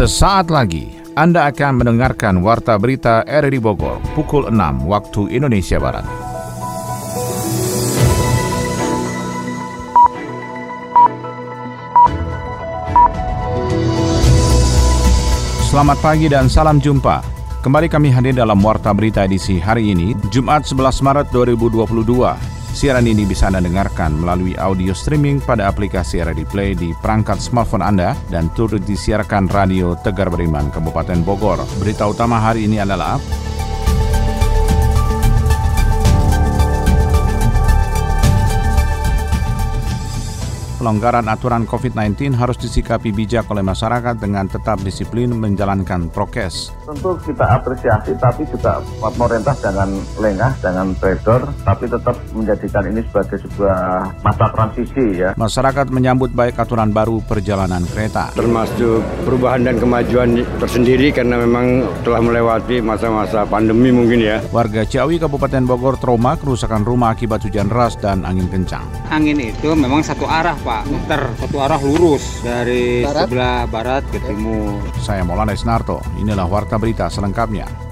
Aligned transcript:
Sesaat 0.00 0.48
lagi 0.48 0.96
Anda 1.12 1.52
akan 1.52 1.84
mendengarkan 1.84 2.40
Warta 2.40 2.80
Berita 2.80 3.20
RRI 3.20 3.60
Bogor 3.60 4.00
pukul 4.16 4.48
6 4.48 4.88
waktu 4.88 5.28
Indonesia 5.28 5.76
Barat. 5.76 6.08
Selamat 15.68 16.00
pagi 16.00 16.32
dan 16.32 16.48
salam 16.48 16.80
jumpa. 16.80 17.20
Kembali 17.60 17.92
kami 17.92 18.08
hadir 18.08 18.32
dalam 18.32 18.56
Warta 18.64 18.96
Berita 18.96 19.28
edisi 19.28 19.60
hari 19.60 19.92
ini, 19.92 20.16
Jumat 20.32 20.64
11 20.64 21.04
Maret 21.04 21.28
2022. 21.28 22.59
Siaran 22.70 23.02
ini 23.10 23.26
bisa 23.26 23.50
Anda 23.50 23.66
dengarkan 23.66 24.14
melalui 24.14 24.54
audio 24.54 24.94
streaming 24.94 25.42
pada 25.42 25.66
aplikasi 25.66 26.22
Radio 26.22 26.46
Play 26.46 26.78
di 26.78 26.94
perangkat 27.02 27.42
smartphone 27.42 27.82
Anda 27.82 28.14
dan 28.30 28.46
turut 28.54 28.86
disiarkan 28.86 29.50
Radio 29.50 29.98
Tegar 29.98 30.30
Beriman 30.30 30.70
Kabupaten 30.70 31.18
Bogor. 31.26 31.58
Berita 31.82 32.06
utama 32.06 32.38
hari 32.38 32.70
ini 32.70 32.78
adalah 32.78 33.18
pelonggaran 40.80 41.28
aturan 41.28 41.68
COVID-19 41.68 42.32
harus 42.40 42.56
disikapi 42.56 43.12
bijak 43.12 43.44
oleh 43.52 43.60
masyarakat 43.60 44.16
dengan 44.16 44.48
tetap 44.48 44.80
disiplin 44.80 45.28
menjalankan 45.28 46.08
prokes. 46.08 46.72
Tentu 46.88 47.20
kita 47.20 47.44
apresiasi, 47.44 48.16
tapi 48.16 48.48
juga 48.48 48.80
pemerintah 49.04 49.52
jangan 49.60 49.92
lengah, 50.16 50.56
jangan 50.64 50.96
trader, 50.96 51.44
tapi 51.68 51.84
tetap 51.84 52.16
menjadikan 52.32 52.88
ini 52.88 53.04
sebagai 53.12 53.44
sebuah 53.44 53.76
masa 54.24 54.46
transisi 54.56 55.20
ya. 55.20 55.36
Masyarakat 55.36 55.92
menyambut 55.92 56.32
baik 56.32 56.56
aturan 56.56 56.96
baru 56.96 57.20
perjalanan 57.20 57.84
kereta. 57.84 58.32
Termasuk 58.32 59.04
perubahan 59.28 59.68
dan 59.68 59.76
kemajuan 59.76 60.48
tersendiri 60.56 61.12
karena 61.12 61.36
memang 61.36 61.84
telah 62.00 62.24
melewati 62.24 62.80
masa-masa 62.80 63.44
pandemi 63.44 63.92
mungkin 63.92 64.24
ya. 64.24 64.40
Warga 64.48 64.88
Ciawi 64.88 65.20
Kabupaten 65.20 65.68
Bogor 65.68 66.00
trauma 66.00 66.40
kerusakan 66.40 66.88
rumah 66.88 67.12
akibat 67.12 67.44
hujan 67.44 67.68
deras 67.68 68.00
dan 68.00 68.24
angin 68.24 68.48
kencang. 68.48 68.86
Angin 69.12 69.36
itu 69.36 69.76
memang 69.76 70.00
satu 70.00 70.24
arah 70.24 70.56
Pak 70.62 70.69
Pak, 70.70 70.86
muter 70.86 71.22
satu 71.34 71.56
arah 71.58 71.82
lurus 71.82 72.46
dari 72.46 73.02
barat? 73.02 73.26
sebelah 73.26 73.66
barat 73.66 74.06
ke 74.06 74.22
timur. 74.22 74.78
Saya 75.02 75.26
Maulana 75.26 75.50
Isnarto, 75.50 75.98
inilah 76.14 76.46
Warta 76.46 76.78
Berita 76.78 77.10
selengkapnya. 77.10 77.89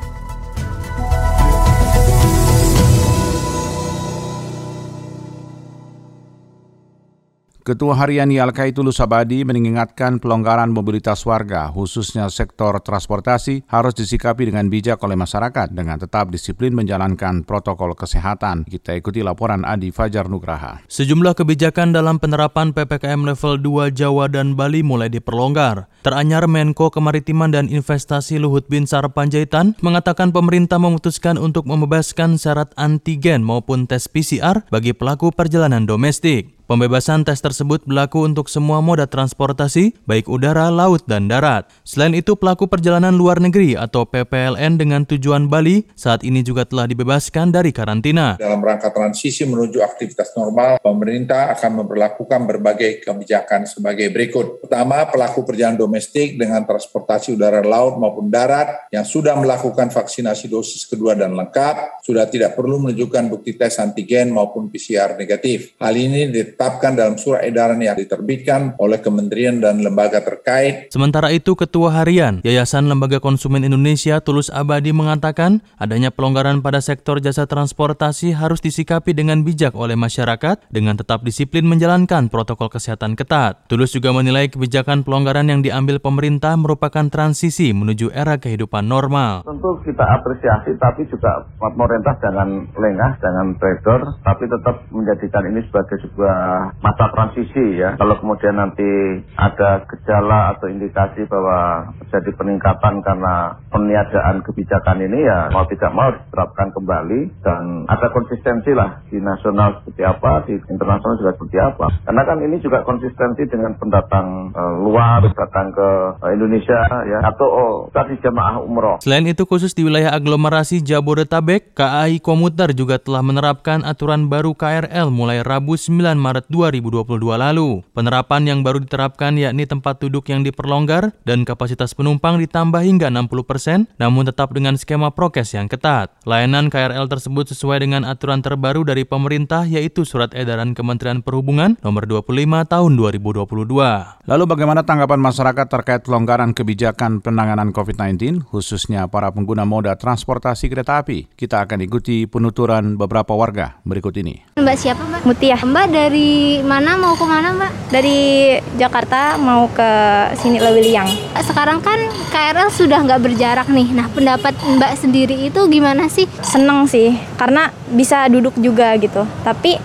Ketua 7.69 8.00
Harian 8.00 8.33
YLKI 8.33 8.72
Tulus 8.72 8.97
Abadi 8.97 9.44
mengingatkan 9.44 10.24
pelonggaran 10.24 10.72
mobilitas 10.72 11.20
warga, 11.28 11.69
khususnya 11.69 12.25
sektor 12.33 12.80
transportasi, 12.80 13.69
harus 13.69 13.92
disikapi 13.92 14.48
dengan 14.48 14.72
bijak 14.72 14.97
oleh 15.05 15.20
masyarakat 15.20 15.77
dengan 15.77 16.00
tetap 16.00 16.33
disiplin 16.33 16.72
menjalankan 16.72 17.44
protokol 17.44 17.92
kesehatan. 17.92 18.64
Kita 18.64 18.97
ikuti 18.97 19.20
laporan 19.20 19.69
Adi 19.69 19.92
Fajar 19.92 20.33
Nugraha. 20.33 20.80
Sejumlah 20.88 21.36
kebijakan 21.36 21.92
dalam 21.92 22.16
penerapan 22.16 22.72
PPKM 22.72 23.36
level 23.36 23.60
2 23.60 23.92
Jawa 23.92 24.32
dan 24.32 24.56
Bali 24.56 24.80
mulai 24.80 25.12
diperlonggar. 25.12 25.92
Teranyar 26.00 26.48
Menko 26.48 26.88
Kemaritiman 26.88 27.53
dan 27.53 27.69
Investasi 27.69 28.41
Luhut 28.41 28.64
Binsar 28.72 29.05
Panjaitan 29.12 29.77
mengatakan 29.84 30.32
pemerintah 30.32 30.80
memutuskan 30.80 31.36
untuk 31.36 31.69
membebaskan 31.69 32.41
syarat 32.41 32.72
antigen 32.80 33.44
maupun 33.44 33.84
tes 33.84 34.08
PCR 34.08 34.64
bagi 34.72 34.97
pelaku 34.97 35.36
perjalanan 35.36 35.84
domestik. 35.84 36.58
Pembebasan 36.69 37.24
tes 37.24 37.41
tersebut 37.41 37.80
berlaku 37.88 38.28
untuk 38.28 38.52
semua 38.52 38.84
moda 38.84 39.08
transportasi, 39.08 40.05
baik 40.05 40.28
udara, 40.28 40.69
laut, 40.69 41.00
dan 41.08 41.25
darat. 41.25 41.64
Selain 41.80 42.12
itu, 42.12 42.36
pelaku 42.36 42.69
perjalanan 42.69 43.16
luar 43.16 43.41
negeri 43.41 43.72
atau 43.72 44.05
PPLN 44.05 44.77
dengan 44.77 45.08
tujuan 45.08 45.48
Bali 45.48 45.88
saat 45.97 46.20
ini 46.28 46.44
juga 46.44 46.69
telah 46.69 46.84
dibebaskan 46.84 47.56
dari 47.56 47.72
karantina. 47.72 48.37
Dalam 48.37 48.60
rangka 48.60 48.93
transisi 48.93 49.48
menuju 49.48 49.81
aktivitas 49.81 50.37
normal, 50.37 50.76
pemerintah 50.84 51.56
akan 51.56 51.88
memperlakukan 51.88 52.44
berbagai 52.44 53.00
kebijakan 53.00 53.64
sebagai 53.64 54.12
berikut. 54.12 54.60
Pertama, 54.69 55.09
pelaku 55.09 55.48
perjalanan 55.48 55.81
domestik 55.81 56.37
dengan 56.37 56.69
transportasi 56.69 57.32
udara, 57.32 57.64
laut 57.64 57.97
maupun 57.97 58.28
darat 58.28 58.93
yang 58.93 59.09
sudah 59.09 59.32
melakukan 59.41 59.88
vaksinasi 59.88 60.53
dosis 60.53 60.84
kedua 60.84 61.16
dan 61.16 61.32
lengkap, 61.32 62.04
sudah 62.04 62.28
tidak 62.28 62.53
perlu 62.53 62.76
menunjukkan 62.76 63.25
bukti 63.32 63.56
tes 63.56 63.81
antigen 63.81 64.37
maupun 64.37 64.69
PCR 64.69 65.16
negatif. 65.16 65.72
Hal 65.81 65.97
ini 65.97 66.28
ditetapkan 66.58 66.98
dalam 66.98 67.14
surat 67.14 67.46
edaran 67.46 67.78
yang 67.78 67.94
diterbitkan 67.94 68.74
oleh 68.82 68.98
kementerian 68.98 69.62
dan 69.62 69.78
lembaga 69.78 70.19
terkait. 70.19 70.91
Sementara 70.91 71.30
itu, 71.30 71.54
Ketua 71.54 72.02
Harian 72.02 72.42
Yayasan 72.42 72.91
Lembaga 72.91 73.22
Konsumen 73.22 73.62
Indonesia 73.62 74.19
Tulus 74.19 74.50
Abadi 74.50 74.91
mengatakan 74.91 75.62
adanya 75.78 76.10
pelonggaran 76.10 76.58
pada 76.58 76.82
sektor 76.82 77.22
jasa 77.22 77.46
transportasi 77.46 78.34
harus 78.34 78.58
disikapi 78.58 79.14
dengan 79.14 79.46
bijak 79.46 79.78
oleh 79.78 79.94
masyarakat 79.94 80.66
dengan 80.74 80.98
tetap 80.98 81.22
disiplin 81.22 81.62
menjalankan 81.62 82.26
protokol 82.26 82.66
kesehatan 82.66 83.14
ketat. 83.14 83.70
Tulus 83.70 83.94
juga 83.94 84.10
menilai 84.10 84.50
kebijakan 84.50 85.06
pelonggaran 85.06 85.46
yang 85.46 85.62
diambil 85.62 86.02
pemerintah 86.02 86.58
merupakan 86.58 87.06
transisi 87.06 87.70
menuju 87.70 88.10
era 88.10 88.34
kehidupan 88.34 88.82
normal. 88.82 89.46
Tentu 89.46 89.78
kita 89.86 90.02
apresiasi, 90.02 90.75
tapi 90.75 91.06
juga 91.06 91.46
pemerintah 91.62 92.19
jangan 92.19 92.66
lengah, 92.75 93.10
jangan 93.22 93.46
trader, 93.62 94.00
tapi 94.26 94.50
tetap 94.50 94.82
menjadikan 94.90 95.46
ini 95.46 95.62
sebagai 95.70 96.02
sebuah 96.02 96.47
masa 96.81 97.10
transisi 97.14 97.81
ya. 97.81 97.97
Kalau 97.98 98.19
kemudian 98.20 98.56
nanti 98.56 98.86
ada 99.34 99.84
gejala 99.88 100.56
atau 100.56 100.66
indikasi 100.70 101.26
bahwa 101.26 101.91
terjadi 102.06 102.31
peningkatan 102.38 103.00
karena 103.03 103.59
peniadaan 103.69 104.44
kebijakan 104.44 104.98
ini 105.04 105.26
ya 105.26 105.50
mau 105.53 105.66
tidak 105.66 105.92
mau 105.94 106.08
diterapkan 106.12 106.69
kembali 106.75 107.20
dan 107.42 107.84
ada 107.91 108.08
konsistensi 108.12 108.72
lah 108.72 109.03
di 109.08 109.19
nasional 109.19 109.81
seperti 109.82 110.03
apa, 110.04 110.44
di 110.47 110.54
internasional 110.69 111.16
juga 111.19 111.32
seperti 111.34 111.58
apa. 111.58 111.87
Karena 112.04 112.22
kan 112.22 112.38
ini 112.44 112.56
juga 112.62 112.84
konsistensi 112.84 113.42
dengan 113.48 113.75
pendatang 113.78 114.53
uh, 114.54 114.75
luar, 114.78 115.25
datang 115.32 115.72
ke 115.75 115.88
uh, 116.22 116.31
Indonesia 116.31 116.81
ya 117.06 117.19
atau 117.25 117.48
oh, 117.48 117.75
tadi 117.91 118.14
jamaah 118.22 118.62
umroh. 118.62 119.03
Selain 119.03 119.26
itu 119.26 119.42
khusus 119.48 119.75
di 119.75 119.82
wilayah 119.82 120.14
aglomerasi 120.14 120.84
Jabodetabek, 120.84 121.75
KAI 121.75 122.22
Komuter 122.22 122.70
juga 122.76 123.00
telah 123.00 123.25
menerapkan 123.25 123.82
aturan 123.82 124.31
baru 124.31 124.54
KRL 124.54 125.10
mulai 125.10 125.42
Rabu 125.42 125.75
9 125.75 126.14
Maret 126.14 126.38
Maret 126.38 126.54
2022 126.54 127.34
lalu. 127.34 127.82
Penerapan 127.91 128.47
yang 128.47 128.60
baru 128.62 128.78
diterapkan 128.78 129.34
yakni 129.34 129.66
tempat 129.66 129.99
duduk 129.99 130.31
yang 130.31 130.47
diperlonggar 130.47 131.10
dan 131.26 131.43
kapasitas 131.43 131.99
penumpang 131.99 132.38
ditambah 132.38 132.78
hingga 132.78 133.10
60 133.10 133.43
persen, 133.43 133.78
namun 133.99 134.22
tetap 134.22 134.54
dengan 134.54 134.78
skema 134.78 135.10
prokes 135.10 135.59
yang 135.59 135.66
ketat. 135.66 136.15
Layanan 136.22 136.71
KRL 136.71 137.10
tersebut 137.10 137.50
sesuai 137.50 137.82
dengan 137.82 138.06
aturan 138.06 138.38
terbaru 138.38 138.87
dari 138.87 139.03
pemerintah 139.03 139.66
yaitu 139.66 140.06
Surat 140.06 140.31
Edaran 140.31 140.78
Kementerian 140.78 141.26
Perhubungan 141.26 141.75
nomor 141.82 142.06
25 142.06 142.31
tahun 142.70 142.93
2022. 142.94 144.31
Lalu 144.31 144.44
bagaimana 144.47 144.87
tanggapan 144.87 145.19
masyarakat 145.19 145.66
terkait 145.66 146.06
pelonggaran 146.06 146.55
kebijakan 146.55 147.19
penanganan 147.19 147.75
COVID-19 147.75 148.47
khususnya 148.47 149.10
para 149.10 149.34
pengguna 149.34 149.66
moda 149.66 149.99
transportasi 149.99 150.70
kereta 150.70 151.03
api? 151.03 151.34
Kita 151.34 151.66
akan 151.66 151.82
ikuti 151.82 152.31
penuturan 152.31 152.94
beberapa 152.94 153.34
warga 153.34 153.82
berikut 153.82 154.15
ini. 154.20 154.55
Mbak 154.55 154.76
siapa 154.78 155.03
Mbak? 155.03 155.20
Mutia. 155.26 155.56
Mbak 155.59 155.87
dari 155.88 156.28
mana 156.65 156.97
mau 156.97 157.15
ke 157.16 157.25
mana 157.25 157.55
mbak? 157.55 157.72
Dari 157.93 158.55
Jakarta 158.77 159.37
mau 159.41 159.66
ke 159.72 159.91
sini 160.39 160.61
Lewiliang. 160.61 161.09
Sekarang 161.43 161.83
kan 161.83 161.99
KRL 162.31 162.69
sudah 162.72 163.03
nggak 163.05 163.22
berjarak 163.25 163.66
nih. 163.69 163.91
Nah 163.93 164.06
pendapat 164.12 164.55
mbak 164.78 164.97
sendiri 164.97 165.49
itu 165.49 165.61
gimana 165.69 166.06
sih? 166.06 166.28
Seneng 166.41 166.88
sih, 166.88 167.17
karena 167.37 167.72
bisa 167.93 168.28
duduk 168.28 168.56
juga 168.61 168.94
gitu. 168.97 169.27
Tapi 169.43 169.77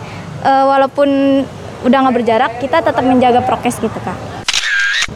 uh, 0.44 0.66
walaupun 0.70 1.09
udah 1.84 1.98
nggak 2.03 2.16
berjarak, 2.22 2.52
kita 2.64 2.80
tetap 2.80 3.03
menjaga 3.03 3.44
prokes 3.44 3.80
gitu 3.82 4.00
kak. 4.03 4.16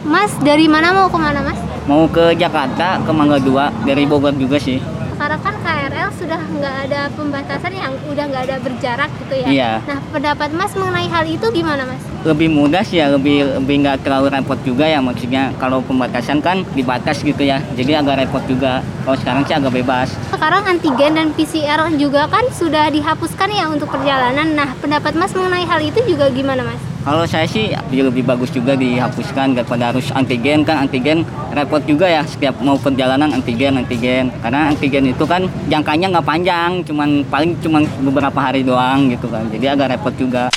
Mas 0.04 0.32
dari 0.44 0.68
mana 0.68 0.92
mau 0.92 1.08
ke 1.08 1.18
mana 1.18 1.40
mas? 1.40 1.58
Mau 1.88 2.04
ke 2.04 2.36
Jakarta, 2.36 3.00
ke 3.00 3.10
Mangga 3.16 3.40
2, 3.40 3.88
dari 3.88 4.04
Bogor 4.04 4.36
juga 4.36 4.60
sih 4.60 4.97
sekarang 5.28 5.44
kan 5.44 5.60
KRL 5.60 6.08
sudah 6.16 6.40
nggak 6.40 6.76
ada 6.88 7.00
pembatasan 7.12 7.76
yang 7.76 7.92
udah 8.08 8.24
nggak 8.32 8.48
ada 8.48 8.56
berjarak 8.64 9.12
gitu 9.20 9.34
ya. 9.44 9.48
Iya. 9.52 9.72
Nah 9.84 10.00
pendapat 10.08 10.48
Mas 10.56 10.72
mengenai 10.72 11.04
hal 11.04 11.28
itu 11.28 11.44
gimana 11.52 11.84
Mas? 11.84 12.00
Lebih 12.24 12.48
mudah 12.48 12.80
sih 12.80 12.96
ya, 12.96 13.12
lebih 13.12 13.60
lebih 13.60 13.84
nggak 13.84 14.08
terlalu 14.08 14.32
repot 14.32 14.56
juga 14.64 14.88
ya 14.88 15.04
maksudnya 15.04 15.52
kalau 15.60 15.84
pembatasan 15.84 16.40
kan 16.40 16.64
dibatas 16.72 17.20
gitu 17.20 17.44
ya, 17.44 17.60
jadi 17.76 18.00
agak 18.00 18.24
repot 18.24 18.40
juga. 18.48 18.80
Kalau 19.04 19.20
sekarang 19.20 19.44
sih 19.44 19.52
agak 19.52 19.76
bebas. 19.76 20.08
Sekarang 20.32 20.64
antigen 20.64 21.12
dan 21.12 21.28
PCR 21.36 21.84
juga 22.00 22.24
kan 22.32 22.48
sudah 22.48 22.88
dihapuskan 22.88 23.52
ya 23.52 23.68
untuk 23.68 23.92
perjalanan. 23.92 24.56
Nah 24.56 24.80
pendapat 24.80 25.12
Mas 25.12 25.36
mengenai 25.36 25.68
hal 25.68 25.84
itu 25.84 26.08
juga 26.08 26.32
gimana 26.32 26.64
Mas? 26.64 26.80
Kalau 27.08 27.24
saya 27.24 27.48
sih 27.48 27.72
lebih 27.88 28.20
bagus 28.20 28.52
juga 28.52 28.76
dihapuskan 28.76 29.56
daripada 29.56 29.96
harus 29.96 30.12
antigen 30.12 30.60
kan 30.60 30.84
antigen 30.84 31.24
repot 31.56 31.80
juga 31.88 32.04
ya 32.04 32.20
setiap 32.20 32.60
mau 32.60 32.76
perjalanan 32.76 33.32
antigen 33.32 33.80
antigen 33.80 34.28
karena 34.44 34.68
antigen 34.68 35.08
itu 35.08 35.24
kan 35.24 35.48
jangkanya 35.72 36.12
nggak 36.12 36.26
panjang 36.28 36.84
cuman 36.84 37.24
paling 37.32 37.56
cuman 37.64 37.88
beberapa 38.04 38.36
hari 38.36 38.60
doang 38.60 39.08
gitu 39.08 39.24
kan 39.32 39.48
jadi 39.48 39.72
agak 39.72 39.96
repot 39.96 40.12
juga. 40.20 40.52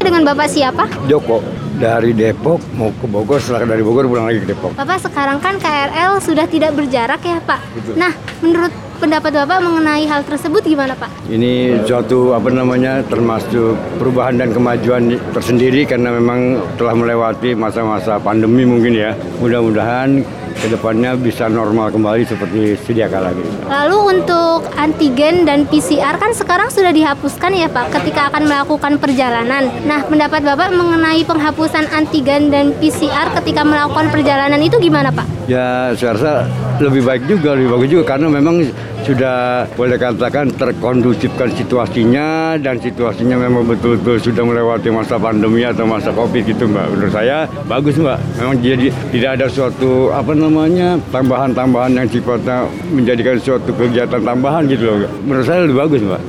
Dengan 0.00 0.24
Bapak 0.32 0.48
siapa? 0.48 0.88
Joko. 1.04 1.44
dari 1.76 2.14
Depok 2.14 2.62
mau 2.78 2.94
ke 2.94 3.06
Bogor, 3.10 3.42
setelah 3.42 3.74
dari 3.74 3.82
Bogor 3.82 4.06
pulang 4.06 4.30
lagi 4.30 4.40
ke 4.40 4.54
Depok. 4.54 4.72
Bapak 4.78 5.02
sekarang 5.02 5.42
kan 5.42 5.58
KRL 5.58 6.22
sudah 6.22 6.46
tidak 6.46 6.72
berjarak 6.78 7.20
ya 7.20 7.36
Pak. 7.42 7.60
Betul. 7.74 7.94
Nah, 7.98 8.12
menurut 8.38 8.72
pendapat 9.02 9.34
Bapak 9.34 9.58
mengenai 9.58 10.06
hal 10.06 10.22
tersebut 10.22 10.62
gimana 10.62 10.94
Pak? 10.94 11.26
Ini 11.26 11.82
suatu 11.82 12.38
apa 12.38 12.54
namanya 12.54 13.02
termasuk 13.02 13.74
perubahan 13.98 14.38
dan 14.38 14.54
kemajuan 14.54 15.18
tersendiri 15.34 15.82
karena 15.82 16.14
memang 16.14 16.62
telah 16.78 16.94
melewati 16.94 17.58
masa-masa 17.58 18.22
pandemi 18.22 18.62
mungkin 18.62 18.94
ya. 18.94 19.10
Mudah-mudahan 19.42 20.22
ke 20.54 20.70
depannya 20.70 21.18
bisa 21.18 21.50
normal 21.50 21.90
kembali 21.90 22.22
seperti 22.22 22.78
sedia 22.78 23.10
kala 23.10 23.34
gitu. 23.34 23.50
Lalu 23.66 23.98
untuk 24.20 24.70
antigen 24.78 25.42
dan 25.42 25.66
PCR 25.66 26.14
kan 26.22 26.30
sekarang 26.30 26.70
sudah 26.70 26.94
dihapuskan 26.94 27.50
ya 27.58 27.66
Pak 27.66 27.90
ketika 27.98 28.30
akan 28.30 28.46
melakukan 28.46 29.02
perjalanan. 29.02 29.66
Nah, 29.82 30.06
pendapat 30.06 30.46
Bapak 30.46 30.70
mengenai 30.70 31.26
penghapusan 31.26 31.90
antigen 31.90 32.54
dan 32.54 32.70
PCR 32.78 33.34
ketika 33.42 33.66
melakukan 33.66 34.14
perjalanan 34.14 34.60
itu 34.62 34.78
gimana 34.78 35.10
Pak? 35.10 35.26
Ya 35.50 35.90
saya 35.98 36.14
rasa 36.14 36.32
lebih 36.80 37.02
baik 37.04 37.22
juga, 37.28 37.52
lebih 37.58 37.70
bagus 37.76 37.88
juga 37.92 38.04
karena 38.16 38.26
memang 38.32 38.64
sudah 39.02 39.66
boleh 39.74 39.98
katakan 39.98 40.46
terkondusifkan 40.54 41.50
situasinya 41.58 42.54
dan 42.62 42.78
situasinya 42.78 43.34
memang 43.34 43.66
betul-betul 43.66 44.22
sudah 44.22 44.46
melewati 44.46 44.88
masa 44.94 45.18
pandemi 45.18 45.66
atau 45.66 45.84
masa 45.84 46.14
covid 46.14 46.46
gitu 46.46 46.70
mbak. 46.70 46.86
Menurut 46.94 47.12
saya 47.12 47.50
bagus 47.66 47.98
mbak. 47.98 48.18
Memang 48.38 48.56
jadi 48.62 48.88
tidak 49.10 49.30
ada 49.42 49.46
suatu 49.50 50.14
apa 50.14 50.32
namanya 50.32 50.96
tambahan-tambahan 51.10 51.98
yang 51.98 52.08
sifatnya 52.08 52.70
menjadikan 52.94 53.36
suatu 53.42 53.74
kegiatan 53.74 54.22
tambahan 54.22 54.64
gitu 54.70 54.86
loh. 54.86 55.10
Menurut 55.26 55.44
saya 55.44 55.66
lebih 55.66 55.76
bagus 55.82 56.00
mbak. 56.06 56.22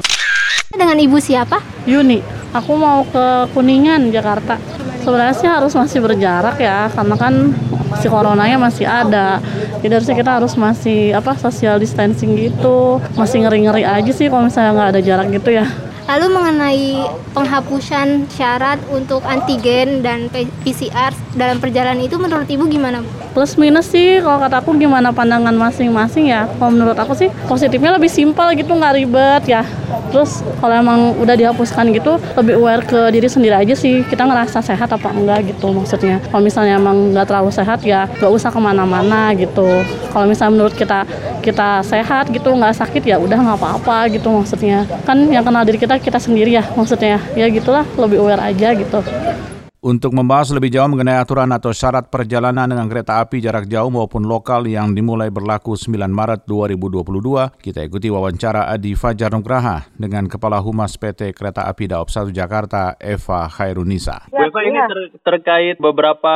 Dengan 0.73 0.97
Ibu 0.97 1.21
siapa? 1.21 1.61
Yuni, 1.85 2.17
aku 2.49 2.73
mau 2.73 3.05
ke 3.05 3.45
Kuningan, 3.53 4.09
Jakarta. 4.09 4.57
Sebenarnya 5.05 5.35
sih 5.37 5.45
harus 5.45 5.75
masih 5.77 6.01
berjarak 6.01 6.57
ya, 6.57 6.89
karena 6.89 7.13
kan 7.13 7.53
si 8.01 8.09
coronanya 8.09 8.57
masih 8.57 8.89
ada. 8.89 9.37
Jadi 9.83 9.99
harusnya 9.99 10.15
kita 10.15 10.31
harus 10.39 10.55
masih 10.55 11.11
apa 11.11 11.35
social 11.35 11.75
distancing 11.75 12.39
gitu. 12.39 13.03
Masih 13.19 13.43
ngeri-ngeri 13.43 13.83
aja 13.83 14.11
sih 14.15 14.31
kalau 14.31 14.47
misalnya 14.47 14.71
nggak 14.79 14.89
ada 14.95 15.01
jarak 15.03 15.27
gitu 15.35 15.49
ya. 15.51 15.67
Lalu 16.03 16.25
mengenai 16.35 16.85
penghapusan 17.31 18.27
syarat 18.27 18.75
untuk 18.91 19.23
antigen 19.23 20.03
dan 20.03 20.27
PCR 20.63 21.15
dalam 21.33 21.63
perjalanan 21.63 22.03
itu 22.03 22.19
menurut 22.19 22.43
Ibu 22.45 22.67
gimana? 22.67 22.99
Plus 23.31 23.57
minus 23.57 23.89
sih 23.89 24.21
kalau 24.21 24.37
kata 24.37 24.61
aku 24.61 24.77
gimana 24.77 25.09
pandangan 25.09 25.55
masing-masing 25.55 26.29
ya. 26.29 26.45
Kalau 26.59 26.69
menurut 26.69 26.93
aku 26.93 27.17
sih 27.17 27.31
positifnya 27.49 27.95
lebih 27.95 28.11
simpel 28.11 28.51
gitu 28.53 28.75
nggak 28.75 28.93
ribet 28.99 29.43
ya. 29.49 29.63
Terus 30.13 30.45
kalau 30.61 30.75
emang 30.77 31.17
udah 31.17 31.33
dihapuskan 31.33 31.89
gitu 31.95 32.21
lebih 32.37 32.61
aware 32.61 32.85
ke 32.85 33.09
diri 33.09 33.25
sendiri 33.25 33.57
aja 33.57 33.73
sih. 33.73 34.05
Kita 34.05 34.27
ngerasa 34.27 34.61
sehat 34.61 34.91
apa 34.93 35.09
enggak 35.09 35.55
gitu 35.55 35.73
maksudnya. 35.73 36.21
Kalau 36.29 36.43
misalnya 36.45 36.77
emang 36.77 37.15
nggak 37.15 37.25
terlalu 37.25 37.49
sehat 37.49 37.81
ya 37.81 38.05
nggak 38.05 38.29
usah 38.29 38.53
ke 38.53 38.59
mana-mana 38.61 39.33
gitu. 39.33 39.65
Kalau 40.13 40.29
misalnya 40.29 40.53
menurut 40.61 40.75
kita 40.77 41.07
kita 41.43 41.83
sehat 41.83 42.31
gitu 42.31 42.55
nggak 42.55 42.71
sakit 42.79 43.03
ya 43.03 43.19
udah 43.19 43.35
nggak 43.35 43.59
apa-apa 43.59 44.07
gitu 44.15 44.31
maksudnya. 44.31 44.87
Kan 45.03 45.27
yang 45.27 45.43
kenal 45.43 45.67
diri 45.67 45.75
kita 45.75 45.99
kita 45.99 46.17
sendiri 46.17 46.55
ya 46.55 46.63
maksudnya. 46.73 47.19
Ya 47.35 47.51
gitulah 47.51 47.83
lebih 47.99 48.23
aware 48.23 48.39
aja 48.39 48.71
gitu. 48.71 49.03
Untuk 49.83 50.15
membahas 50.15 50.47
lebih 50.55 50.71
jauh 50.71 50.87
mengenai 50.87 51.19
aturan 51.19 51.51
atau 51.51 51.75
syarat 51.75 52.07
perjalanan 52.07 52.71
dengan 52.71 52.87
kereta 52.87 53.19
api 53.19 53.43
jarak 53.43 53.67
jauh 53.67 53.91
maupun 53.91 54.23
lokal 54.23 54.63
yang 54.63 54.95
dimulai 54.95 55.27
berlaku 55.27 55.75
9 55.75 55.99
Maret 56.07 56.47
2022, 56.47 57.03
kita 57.59 57.83
ikuti 57.83 58.07
wawancara 58.07 58.71
Adi 58.71 58.95
Fajar 58.95 59.35
Nugraha 59.35 59.83
dengan 59.99 60.31
Kepala 60.31 60.63
Humas 60.63 60.95
PT 60.95 61.35
Kereta 61.35 61.67
Api 61.67 61.91
Daop 61.91 62.07
1 62.07 62.31
Jakarta, 62.31 62.95
Eva 62.95 63.51
Khairunisa. 63.51 64.31
Bu 64.31 64.39
Eva 64.39 64.59
ini 64.63 64.79
ter- 64.87 65.19
terkait 65.19 65.75
beberapa 65.83 66.35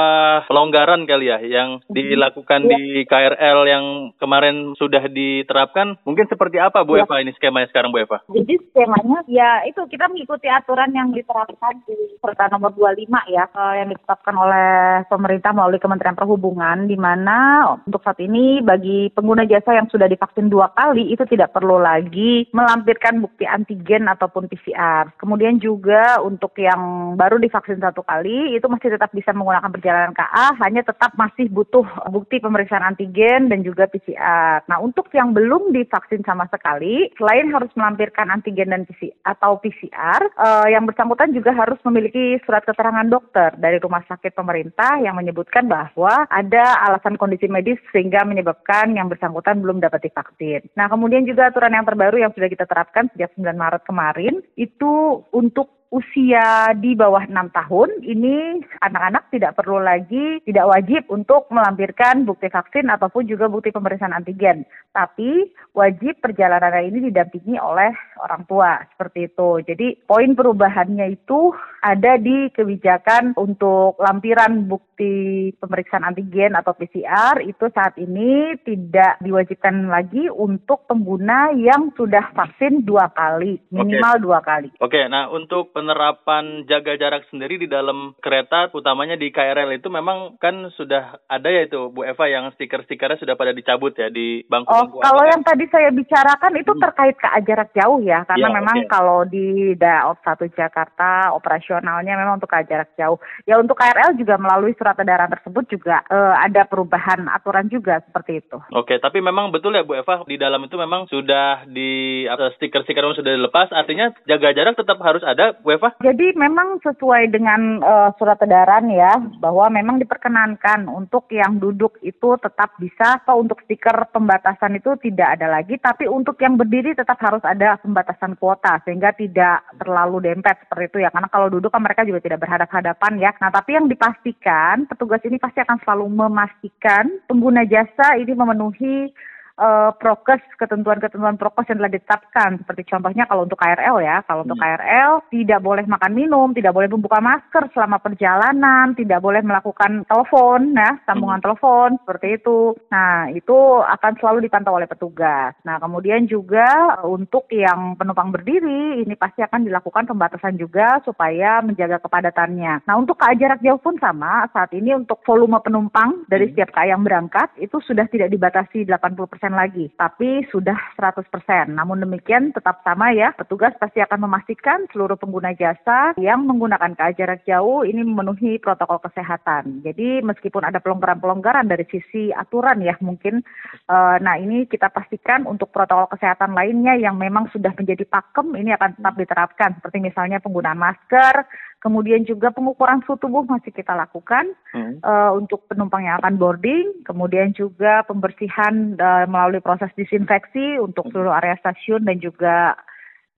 pelonggaran 0.51 1.07
kali 1.07 1.31
ya 1.31 1.39
yang 1.39 1.79
dilakukan 1.87 2.67
di 2.67 3.07
KRL 3.07 3.59
yang 3.63 3.85
kemarin 4.19 4.75
sudah 4.75 5.07
diterapkan. 5.07 5.95
Mungkin 6.03 6.27
seperti 6.27 6.59
apa 6.59 6.83
Bu 6.83 6.99
Eva 6.99 7.23
ini 7.23 7.31
skemanya 7.39 7.71
sekarang 7.71 7.95
Bu 7.95 8.03
Eva? 8.03 8.19
Jadi 8.27 8.59
skemanya 8.75 9.23
ya 9.31 9.63
itu 9.63 9.79
kita 9.87 10.11
mengikuti 10.11 10.51
aturan 10.51 10.91
yang 10.91 11.15
diterapkan 11.15 11.79
di 11.87 11.95
Perda 12.19 12.51
nomor 12.51 12.75
25 12.75 13.07
ya 13.31 13.36
eh, 13.45 13.75
yang 13.83 13.93
ditetapkan 13.93 14.33
oleh 14.33 15.05
pemerintah 15.05 15.53
melalui 15.53 15.77
Kementerian 15.77 16.17
Perhubungan 16.17 16.89
di 16.89 16.97
mana 16.97 17.69
untuk 17.85 18.01
saat 18.01 18.17
ini 18.17 18.65
bagi 18.65 19.13
pengguna 19.13 19.45
jasa 19.45 19.77
yang 19.77 19.85
sudah 19.91 20.09
divaksin 20.09 20.49
dua 20.49 20.73
kali 20.73 21.13
itu 21.13 21.21
tidak 21.29 21.53
perlu 21.53 21.77
lagi 21.77 22.49
melampirkan 22.55 23.21
bukti 23.21 23.45
antigen 23.45 24.09
ataupun 24.09 24.49
PCR. 24.49 25.13
Kemudian 25.21 25.61
juga 25.61 26.17
untuk 26.23 26.57
yang 26.57 27.13
baru 27.19 27.37
divaksin 27.37 27.83
satu 27.83 28.01
kali 28.01 28.55
itu 28.57 28.65
masih 28.65 28.95
tetap 28.95 29.13
bisa 29.13 29.35
menggunakan 29.35 29.69
perjalanan 29.69 30.13
KA 30.15 30.57
hanya 30.63 30.81
tetap 30.81 31.13
masih 31.19 31.51
butuh 31.51 31.85
bukti 32.09 32.39
pemeriksaan 32.41 32.81
antigen 32.81 33.51
dan 33.51 33.61
juga 33.61 33.85
PCR. 33.85 34.63
Nah, 34.65 34.79
untuk 34.79 35.11
yang 35.11 35.35
belum 35.35 35.75
divaksin 35.75 36.23
sama 36.23 36.47
sekali, 36.47 37.11
selain 37.19 37.51
harus 37.51 37.69
melampirkan 37.75 38.31
antigen 38.31 38.71
dan 38.71 38.87
PCR 38.87 39.13
atau 39.27 39.59
PCR, 39.59 40.21
eh, 40.23 40.67
yang 40.71 40.87
bersangkutan 40.87 41.35
juga 41.35 41.51
harus 41.51 41.77
memiliki 41.83 42.39
surat 42.47 42.63
keterangan 42.63 43.05
dokter 43.07 43.26
dari 43.33 43.77
rumah 43.79 44.03
sakit 44.05 44.33
pemerintah 44.33 44.99
yang 44.99 45.15
menyebutkan 45.15 45.69
bahwa 45.69 46.25
ada 46.27 46.81
alasan 46.89 47.15
kondisi 47.15 47.45
medis 47.47 47.77
sehingga 47.93 48.25
menyebabkan 48.25 48.91
yang 48.97 49.07
bersangkutan 49.07 49.61
belum 49.61 49.79
dapat 49.79 50.09
divaksin. 50.09 50.65
Nah, 50.73 50.89
kemudian 50.91 51.23
juga 51.23 51.49
aturan 51.49 51.73
yang 51.73 51.85
terbaru 51.85 52.17
yang 52.19 52.33
sudah 52.33 52.49
kita 52.49 52.65
terapkan 52.65 53.07
sejak 53.13 53.31
9 53.37 53.53
Maret 53.53 53.83
kemarin 53.85 54.35
itu 54.57 55.23
untuk 55.31 55.76
usia 55.89 56.75
di 56.75 56.93
bawah 56.93 57.23
enam 57.23 57.47
tahun 57.53 58.03
ini 58.03 58.59
anak-anak 58.83 59.31
tidak 59.31 59.55
perlu 59.55 59.79
lagi 59.79 60.43
tidak 60.43 60.67
wajib 60.67 61.07
untuk 61.07 61.47
melampirkan 61.47 62.27
bukti 62.27 62.51
vaksin 62.51 62.91
ataupun 62.91 63.23
juga 63.27 63.47
bukti 63.47 63.71
pemeriksaan 63.71 64.15
antigen. 64.15 64.67
Tapi 64.91 65.47
wajib 65.71 66.19
perjalanan 66.19 66.83
ini 66.83 67.07
didampingi 67.07 67.55
oleh 67.61 67.93
orang 68.19 68.43
tua 68.49 68.81
seperti 68.95 69.29
itu. 69.31 69.61
Jadi 69.63 69.87
poin 70.03 70.33
perubahannya 70.33 71.13
itu 71.13 71.53
ada 71.85 72.17
di 72.17 72.49
kebijakan 72.51 73.37
untuk 73.37 73.95
lampiran 74.01 74.65
bukti 74.65 75.53
pemeriksaan 75.61 76.03
antigen 76.03 76.57
atau 76.57 76.73
PCR 76.73 77.39
itu 77.45 77.69
saat 77.71 77.95
ini 78.01 78.57
tidak 78.65 79.21
diwajibkan 79.21 79.87
lagi 79.87 80.27
untuk 80.33 80.89
pengguna 80.89 81.53
yang 81.53 81.93
sudah 81.93 82.33
vaksin 82.33 82.81
dua 82.81 83.13
kali 83.13 83.61
minimal 83.69 84.17
dua 84.17 84.39
kali. 84.41 84.73
Oke, 84.81 85.05
nah 85.05 85.29
untuk 85.29 85.69
penerapan 85.77 86.65
jaga 86.65 86.97
jarak 86.97 87.29
sendiri 87.29 87.61
di 87.61 87.69
dalam 87.69 88.17
kereta, 88.17 88.73
utamanya 88.73 89.13
di 89.13 89.29
KRL 89.29 89.77
itu 89.77 89.87
memang 89.87 90.41
kan 90.41 90.73
sudah 90.73 91.21
ada 91.29 91.45
ya 91.45 91.69
itu 91.69 91.93
Bu 91.93 92.01
Eva 92.01 92.25
yang 92.25 92.49
stiker-stikernya 92.51 93.21
sudah 93.21 93.37
pada 93.37 93.53
dicabut 93.53 93.93
ya 93.93 94.09
di 94.09 94.41
Oh, 94.41 94.49
bangku-bangku. 94.49 94.97
kalau 94.99 95.21
atas. 95.21 95.31
yang 95.37 95.41
tadi 95.45 95.65
saya 95.69 95.89
bicarakan 95.93 96.53
itu 96.57 96.71
terkait 96.73 97.15
ke 97.15 97.27
jarak 97.45 97.69
jauh 97.71 97.99
ya, 98.01 98.25
karena 98.25 98.47
Ya, 98.49 98.55
memang 98.57 98.77
oke. 98.81 98.89
kalau 98.89 99.19
di 99.23 99.47
Daop 99.75 100.17
1 100.23 100.49
Jakarta 100.49 101.29
operasionalnya 101.31 102.17
memang 102.17 102.41
untuk 102.41 102.49
ke 102.49 102.65
jarak 102.65 102.89
jauh. 102.95 103.19
Ya 103.43 103.59
untuk 103.59 103.77
KRL 103.77 104.17
juga 104.17 104.39
melalui 104.39 104.73
surat 104.73 104.97
edaran 104.97 105.29
tersebut 105.29 105.69
juga 105.69 106.01
eh, 106.07 106.33
ada 106.41 106.65
perubahan 106.65 107.29
aturan 107.29 107.67
juga 107.67 108.01
seperti 108.01 108.41
itu. 108.41 108.57
Oke, 108.71 108.97
tapi 108.97 109.19
memang 109.19 109.51
betul 109.51 109.75
ya 109.75 109.83
Bu 109.83 109.93
Eva 109.93 110.23
di 110.23 110.39
dalam 110.39 110.63
itu 110.63 110.73
memang 110.73 111.05
sudah 111.07 111.67
di 111.67 112.23
atau 112.25 112.47
stiker-stiker 112.55 113.03
yang 113.03 113.13
sudah 113.13 113.33
dilepas, 113.35 113.67
artinya 113.69 114.09
jaga 114.25 114.55
jarak 114.55 114.73
tetap 114.73 114.97
harus 115.01 115.21
ada 115.21 115.53
Bu 115.67 115.75
Eva. 115.75 115.91
Jadi 115.99 116.31
memang 116.39 116.79
sesuai 116.79 117.27
dengan 117.27 117.83
eh, 117.83 118.09
surat 118.15 118.39
edaran 118.39 118.87
ya, 118.87 119.19
bahwa 119.43 119.67
memang 119.67 119.99
diperkenankan 119.99 120.87
untuk 120.87 121.27
yang 121.35 121.59
duduk 121.59 121.99
itu 121.99 122.39
tetap 122.39 122.79
bisa 122.79 123.19
atau 123.19 123.43
untuk 123.43 123.59
stiker 123.67 124.07
pembatasan 124.15 124.79
itu 124.79 124.95
tidak 125.03 125.35
ada 125.35 125.51
lagi, 125.51 125.75
tapi 125.75 126.07
untuk 126.07 126.39
yang 126.39 126.55
berdiri 126.55 126.95
tetap 126.95 127.19
harus 127.19 127.43
ada 127.43 127.75
pembatasan 127.83 128.39
kuota 128.39 128.79
sehingga 128.87 129.11
tidak 129.11 129.67
terlalu 129.75 130.31
dempet 130.31 130.55
seperti 130.63 130.87
itu 130.87 130.97
ya. 131.03 131.11
Karena 131.11 131.27
kalau 131.27 131.51
duduk 131.51 131.75
kan 131.75 131.83
mereka 131.83 132.07
juga 132.07 132.23
tidak 132.23 132.47
berhadap-hadapan 132.47 133.19
ya. 133.19 133.35
Nah, 133.43 133.51
tapi 133.51 133.75
yang 133.75 133.91
dipastikan 133.91 134.87
petugas 134.87 135.19
ini 135.27 135.35
pasti 135.35 135.59
akan 135.59 135.83
selalu 135.83 136.07
memastikan 136.15 137.11
pengguna 137.27 137.67
jasa 137.67 138.15
ini 138.15 138.31
memenuhi 138.31 139.11
eh, 139.57 139.91
prokes 139.97 140.43
ketentuan-ketentuan 140.57 141.35
prokes 141.35 141.67
yang 141.69 141.81
telah 141.81 141.93
ditetapkan. 141.93 142.61
Seperti 142.63 142.81
contohnya 142.87 143.25
kalau 143.25 143.43
untuk 143.43 143.59
KRL 143.59 143.97
ya. 144.01 144.21
Kalau 144.25 144.45
untuk 144.45 144.57
KRL 144.57 145.11
tidak 145.33 145.59
boleh 145.61 145.85
makan 145.89 146.13
minum 146.13 146.47
tidak 146.53 146.73
boleh 146.73 146.89
membuka 146.89 147.19
masker 147.19 147.69
selama 147.73 147.97
perjalanan 147.99 148.93
tidak 148.93 149.19
boleh 149.19 149.41
melakukan 149.41 150.05
telepon 150.05 150.73
ya 150.77 150.97
sambungan 151.05 151.41
telepon 151.41 151.97
seperti 152.01 152.41
itu. 152.41 152.77
Nah 152.93 153.29
itu 153.33 153.57
akan 153.81 154.13
selalu 154.21 154.47
dipantau 154.47 154.77
oleh 154.77 154.87
petugas. 154.87 155.53
Nah 155.65 155.81
kemudian 155.81 156.29
juga 156.29 156.97
eh, 157.01 157.07
untuk 157.07 157.49
yang 157.51 157.97
penumpang 157.97 158.29
berdiri 158.31 159.01
ini 159.01 159.13
pasti 159.17 159.41
akan 159.41 159.65
dilakukan 159.65 160.07
pembatasan 160.07 160.55
juga 160.55 161.01
supaya 161.03 161.59
menjaga 161.65 161.97
kepadatannya. 162.01 162.85
Nah 162.85 162.95
untuk 162.95 163.17
KA 163.17 163.33
jarak 163.33 163.61
jauh 163.65 163.81
pun 163.81 163.97
sama. 163.97 164.49
Saat 164.53 164.73
ini 164.73 164.93
untuk 164.93 165.21
volume 165.25 165.59
penumpang 165.61 166.25
dari 166.29 166.49
setiap 166.51 166.73
KA 166.73 166.93
yang 166.93 167.01
berangkat 167.01 167.51
itu 167.57 167.81
sudah 167.83 168.05
tidak 168.09 168.29
dibatasi 168.31 168.85
80% 168.85 169.46
lagi, 169.53 169.85
tapi 169.95 170.43
sudah 170.49 170.75
100%. 170.99 171.27
Namun 171.71 172.03
demikian 172.03 172.51
tetap 172.51 172.81
sama 172.81 173.13
ya, 173.13 173.35
petugas 173.35 173.75
pasti 173.77 174.01
akan 174.01 174.25
memastikan 174.25 174.87
seluruh 174.91 175.15
pengguna 175.15 175.53
jasa 175.53 176.15
yang 176.17 176.43
menggunakan 176.47 176.95
KA 176.97 177.11
jarak 177.15 177.41
jauh 177.45 177.85
ini 177.85 178.03
memenuhi 178.03 178.57
protokol 178.57 178.99
kesehatan. 179.03 179.85
Jadi 179.85 180.25
meskipun 180.25 180.65
ada 180.65 180.81
pelonggaran-pelonggaran 180.83 181.69
dari 181.69 181.85
sisi 181.87 182.33
aturan 182.33 182.81
ya 182.81 182.97
mungkin, 182.99 183.45
uh, 183.87 184.17
nah 184.19 184.35
ini 184.35 184.65
kita 184.65 184.89
pastikan 184.89 185.45
untuk 185.45 185.69
protokol 185.69 186.11
kesehatan 186.11 186.57
lainnya 186.57 186.97
yang 186.97 187.15
memang 187.15 187.47
sudah 187.53 187.71
menjadi 187.77 188.03
pakem 188.07 188.55
ini 188.57 188.73
akan 188.73 188.97
tetap 188.97 189.13
diterapkan 189.15 189.69
seperti 189.77 189.97
misalnya 190.01 190.41
penggunaan 190.41 190.79
masker, 190.79 191.45
Kemudian 191.77 192.25
juga 192.25 192.49
pengukuran 192.49 193.05
suhu 193.05 193.21
tubuh 193.21 193.45
masih 193.45 193.69
kita 193.69 193.93
lakukan 193.93 194.49
hmm. 194.73 194.97
uh, 195.05 195.29
untuk 195.37 195.69
penumpang 195.69 196.09
yang 196.09 196.17
akan 196.17 196.41
boarding. 196.41 197.05
Kemudian 197.05 197.53
juga 197.53 198.01
pembersihan 198.09 198.97
uh, 198.97 199.29
melalui 199.37 199.61
proses 199.61 199.93
disinfeksi 199.93 200.81
untuk 200.81 201.13
seluruh 201.13 201.29
area 201.29 201.53
stasiun 201.61 202.01
dan 202.09 202.17
juga 202.17 202.73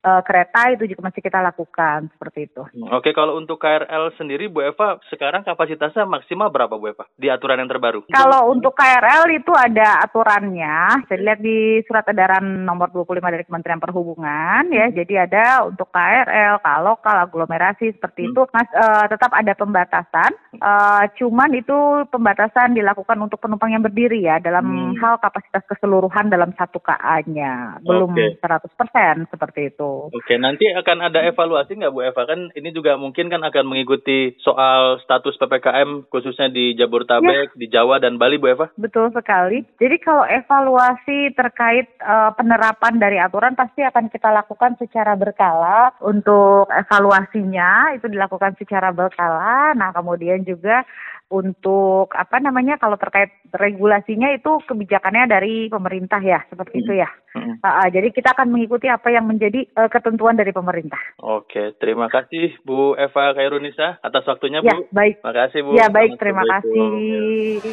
uh, 0.03 0.21
kereta 0.23 0.71
itu 0.71 0.83
juga 0.95 1.11
masih 1.11 1.21
kita 1.23 1.39
lakukan 1.43 2.07
seperti 2.15 2.51
itu. 2.51 2.61
Hmm, 2.75 2.89
oke, 2.95 3.11
kalau 3.11 3.35
untuk 3.39 3.59
KRL 3.59 4.15
sendiri 4.15 4.47
Bu 4.47 4.63
Eva 4.63 4.99
sekarang 5.11 5.43
kapasitasnya 5.43 6.07
maksimal 6.07 6.51
berapa 6.51 6.79
Bu 6.79 6.91
Eva 6.91 7.05
di 7.19 7.27
aturan 7.27 7.59
yang 7.59 7.71
terbaru? 7.71 8.07
Kalau 8.11 8.51
untuk 8.51 8.75
KRL 8.75 9.27
itu 9.35 9.51
ada 9.51 10.03
aturannya. 10.03 11.07
Saya 11.07 11.19
lihat 11.19 11.39
di 11.43 11.83
surat 11.85 12.05
edaran 12.07 12.63
nomor 12.63 12.91
25 12.91 13.19
dari 13.33 13.43
Kementerian 13.43 13.81
Perhubungan 13.81 14.63
ya. 14.71 14.87
Hmm. 14.87 14.95
Jadi 14.95 15.13
ada 15.19 15.67
untuk 15.67 15.91
KRL, 15.91 16.61
lokal, 16.83 17.15
aglomerasi 17.27 17.95
seperti 17.95 18.27
hmm. 18.27 18.29
itu 18.31 18.41
Mas 18.55 18.69
uh, 18.75 19.05
tetap 19.11 19.31
ada 19.35 19.53
pembatasan. 19.55 20.31
Uh, 20.59 21.03
cuman 21.19 21.51
itu 21.55 21.77
pembatasan 22.09 22.73
dilakukan 22.75 23.19
untuk 23.19 23.39
penumpang 23.41 23.75
yang 23.75 23.83
berdiri 23.83 24.23
ya 24.23 24.39
dalam 24.39 24.65
hmm. 24.65 24.97
hal 25.03 25.19
kapasitas 25.19 25.63
keseluruhan 25.67 26.31
dalam 26.31 26.55
satu 26.55 26.79
KA-nya. 26.79 27.83
Belum 27.83 28.11
okay. 28.15 28.39
100% 28.39 29.29
seperti 29.29 29.71
itu. 29.73 29.88
Oke, 30.13 30.38
nanti 30.38 30.69
akan 30.69 30.98
ada 31.10 31.25
evaluasi 31.25 31.77
nggak 31.77 31.93
Bu 31.93 32.05
Eva? 32.05 32.24
Kan 32.25 32.53
ini 32.53 32.69
juga 32.69 32.96
mungkin 32.96 33.27
kan 33.27 33.41
akan 33.41 33.65
mengikuti 33.65 34.38
soal 34.41 35.01
status 35.01 35.36
PPKM 35.41 36.08
khususnya 36.08 36.48
di 36.50 36.77
Jabodetabek, 36.77 37.53
ya. 37.53 37.58
di 37.58 37.67
Jawa 37.69 37.98
dan 37.98 38.22
Bali 38.22 38.38
Bu 38.38 38.53
Eva? 38.53 38.69
Betul 38.77 39.10
sekali. 39.12 39.65
Jadi 39.81 39.98
kalau 40.01 40.25
evaluasi 40.25 41.34
terkait 41.34 41.89
uh, 42.01 42.31
penerapan 42.38 43.01
dari 43.01 43.17
aturan 43.17 43.58
pasti 43.58 43.81
akan 43.81 44.08
kita 44.13 44.29
lakukan 44.29 44.77
secara 44.77 45.17
berkala. 45.17 45.91
Untuk 46.05 46.69
evaluasinya 46.69 47.93
itu 47.98 48.08
dilakukan 48.08 48.55
secara 48.55 48.93
berkala. 48.93 49.74
Nah, 49.74 49.89
kemudian 49.91 50.46
juga 50.46 50.86
untuk 51.29 52.10
apa 52.17 52.41
namanya 52.41 52.81
kalau 52.81 52.98
terkait 52.98 53.29
regulasinya 53.53 54.34
itu 54.34 54.50
kebijakannya 54.65 55.29
dari 55.29 55.69
pemerintah 55.69 56.17
ya 56.25 56.41
seperti 56.50 56.81
hmm. 56.81 56.84
itu 56.86 56.93
ya. 56.98 57.10
Hmm. 57.38 57.62
Uh, 57.62 57.88
jadi 57.93 58.10
kita 58.10 58.34
akan 58.34 58.50
mengikuti 58.50 58.89
apa 58.89 59.13
yang 59.13 59.29
menjadi 59.29 59.69
uh, 59.79 59.88
ketentuan 59.88 60.36
dari 60.36 60.51
pemerintah. 60.51 61.00
Oke, 61.24 61.71
terima 61.79 62.12
kasih 62.12 62.59
Bu 62.67 63.00
Eva 63.00 63.31
Kairunisa 63.31 64.03
atas 64.03 64.27
waktunya 64.27 64.59
ya, 64.59 64.75
Bu. 64.75 64.91
baik. 64.91 65.24
Makasih 65.24 65.59
Bu. 65.63 65.71
Ya 65.79 65.88
baik, 65.88 66.19
terima 66.19 66.43
kasih. 66.43 67.63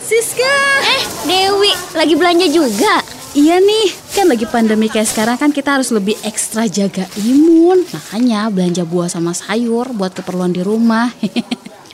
Siska. 0.00 0.56
Eh, 0.84 1.02
Dewi 1.24 1.72
lagi 1.96 2.14
belanja 2.16 2.46
juga. 2.52 3.00
Iya 3.30 3.62
nih, 3.62 3.94
kan 4.10 4.26
lagi 4.26 4.42
pandemi 4.42 4.90
kayak 4.90 5.06
sekarang 5.06 5.38
kan 5.38 5.54
kita 5.54 5.78
harus 5.78 5.94
lebih 5.94 6.18
ekstra 6.26 6.66
jaga 6.66 7.06
imun. 7.14 7.86
Makanya 7.86 8.50
belanja 8.50 8.82
buah 8.82 9.06
sama 9.06 9.30
sayur 9.30 9.94
buat 9.94 10.10
keperluan 10.12 10.52
di 10.52 10.60
rumah. 10.60 11.08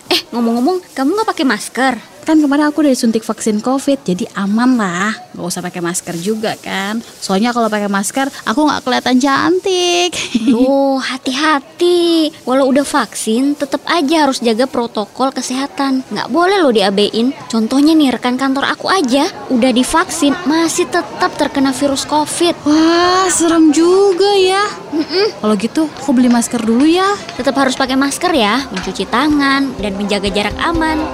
Eh, 0.06 0.22
ngomong-ngomong, 0.30 0.94
kamu 0.94 1.18
nggak 1.18 1.30
pakai 1.34 1.42
masker? 1.42 1.94
Kan 2.26 2.42
kemarin 2.42 2.66
aku 2.66 2.82
udah 2.82 2.90
disuntik 2.90 3.22
vaksin 3.22 3.62
COVID, 3.62 4.02
jadi 4.02 4.26
aman 4.34 4.74
lah. 4.74 5.14
Gak 5.30 5.46
usah 5.46 5.62
pakai 5.62 5.78
masker 5.78 6.18
juga 6.18 6.58
kan. 6.58 6.98
Soalnya 7.22 7.54
kalau 7.54 7.70
pakai 7.70 7.86
masker, 7.86 8.26
aku 8.42 8.66
nggak 8.66 8.82
kelihatan 8.82 9.22
cantik. 9.22 10.10
Tuh, 10.50 10.98
hati-hati. 10.98 12.34
Walau 12.42 12.74
udah 12.74 12.82
vaksin, 12.82 13.54
tetap 13.54 13.86
aja 13.86 14.26
harus 14.26 14.42
jaga 14.42 14.66
protokol 14.66 15.30
kesehatan. 15.30 16.02
Nggak 16.10 16.26
boleh 16.34 16.66
loh 16.66 16.74
diabein. 16.74 17.30
Contohnya 17.46 17.94
nih, 17.94 18.18
rekan 18.18 18.34
kantor 18.34 18.74
aku 18.74 18.90
aja, 18.90 19.30
udah 19.54 19.70
divaksin, 19.70 20.34
masih 20.50 20.90
tetap 20.90 21.30
terkena 21.38 21.70
virus 21.70 22.02
COVID. 22.10 22.66
Wah, 22.66 23.30
serem 23.30 23.70
juga 23.70 24.34
ya. 24.34 24.66
Mm-mm. 24.90 25.30
Kalau 25.38 25.54
gitu, 25.54 25.86
aku 25.86 26.10
beli 26.10 26.26
masker 26.26 26.58
dulu 26.58 26.90
ya. 26.90 27.06
Tetap 27.38 27.54
harus 27.54 27.78
pakai 27.78 27.94
masker 27.94 28.34
ya, 28.34 28.66
mencuci 28.74 29.06
tangan, 29.06 29.78
dan 29.78 29.94
menjaga 29.94 30.26
jarak 30.26 30.58
aman. 30.58 31.06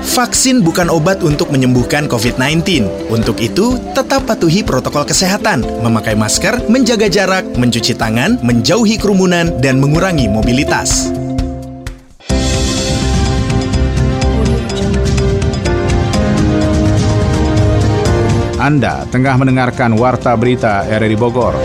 Vaksin 0.00 0.64
bukan 0.64 0.88
obat 0.88 1.20
untuk 1.20 1.52
menyembuhkan 1.52 2.08
COVID-19. 2.08 2.88
Untuk 3.12 3.36
itu, 3.44 3.76
tetap 3.92 4.24
patuhi 4.24 4.64
protokol 4.64 5.04
kesehatan, 5.04 5.60
memakai 5.84 6.16
masker, 6.16 6.64
menjaga 6.72 7.12
jarak, 7.12 7.44
mencuci 7.60 7.92
tangan, 7.92 8.40
menjauhi 8.40 8.96
kerumunan, 8.96 9.52
dan 9.60 9.76
mengurangi 9.76 10.32
mobilitas. 10.32 11.12
Anda 18.62 19.02
tengah 19.10 19.34
mendengarkan 19.42 19.98
Warta 19.98 20.38
Berita 20.38 20.86
RRI 20.86 21.18
Bogor. 21.18 21.58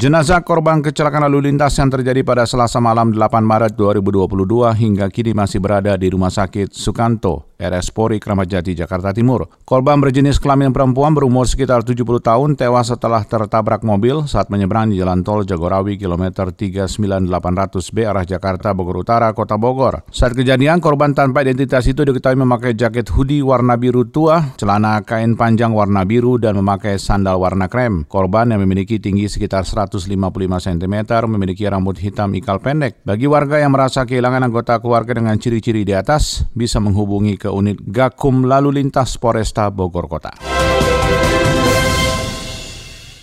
Jenazah 0.00 0.40
korban 0.40 0.80
kecelakaan 0.80 1.28
lalu 1.28 1.52
lintas 1.52 1.76
yang 1.76 1.92
terjadi 1.92 2.24
pada 2.24 2.48
Selasa 2.48 2.80
malam 2.80 3.12
8 3.12 3.20
Maret 3.44 3.76
2022 3.76 4.32
hingga 4.72 5.04
kini 5.12 5.36
masih 5.36 5.60
berada 5.60 5.92
di 5.92 6.08
Rumah 6.08 6.32
Sakit 6.32 6.72
Sukanto, 6.72 7.52
RS 7.60 7.92
Polri 7.92 8.16
Kramat 8.16 8.48
Jati, 8.48 8.72
Jakarta 8.72 9.12
Timur. 9.12 9.44
Korban 9.68 10.00
berjenis 10.00 10.40
kelamin 10.40 10.72
perempuan 10.72 11.12
berumur 11.12 11.44
sekitar 11.44 11.84
70 11.84 12.00
tahun 12.00 12.56
tewas 12.56 12.88
setelah 12.88 13.28
tertabrak 13.28 13.84
mobil 13.84 14.24
saat 14.24 14.48
menyeberang 14.48 14.88
di 14.88 14.96
Jalan 14.96 15.20
Tol 15.20 15.44
Jagorawi 15.44 16.00
kilometer 16.00 16.48
39800B 16.48 18.08
arah 18.08 18.24
Jakarta 18.24 18.72
Bogor 18.72 19.04
Utara, 19.04 19.36
Kota 19.36 19.60
Bogor. 19.60 20.08
Saat 20.08 20.32
kejadian, 20.32 20.80
korban 20.80 21.12
tanpa 21.12 21.44
identitas 21.44 21.84
itu 21.84 22.08
diketahui 22.08 22.40
memakai 22.40 22.72
jaket 22.72 23.12
hoodie 23.12 23.44
warna 23.44 23.76
biru 23.76 24.08
tua, 24.08 24.56
celana 24.56 25.04
kain 25.04 25.36
panjang 25.36 25.76
warna 25.76 26.08
biru, 26.08 26.40
dan 26.40 26.56
memakai 26.56 26.96
sandal 26.96 27.36
warna 27.36 27.68
krem. 27.68 28.08
Korban 28.08 28.56
yang 28.56 28.64
memiliki 28.64 28.96
tinggi 28.96 29.28
sekitar 29.28 29.68
155 29.90 30.22
cm 30.62 30.94
memiliki 31.26 31.66
rambut 31.66 31.98
hitam 31.98 32.30
ikal 32.38 32.62
pendek. 32.62 33.02
Bagi 33.02 33.26
warga 33.26 33.58
yang 33.58 33.74
merasa 33.74 34.06
kehilangan 34.06 34.46
anggota 34.46 34.78
keluarga 34.78 35.18
dengan 35.18 35.34
ciri-ciri 35.34 35.82
di 35.82 35.92
atas, 35.92 36.46
bisa 36.54 36.78
menghubungi 36.78 37.34
ke 37.34 37.50
unit 37.50 37.82
Gakum 37.82 38.46
Lalu 38.46 38.78
Lintas 38.78 39.18
Polresta 39.18 39.66
Bogor 39.74 40.06
Kota. 40.06 40.32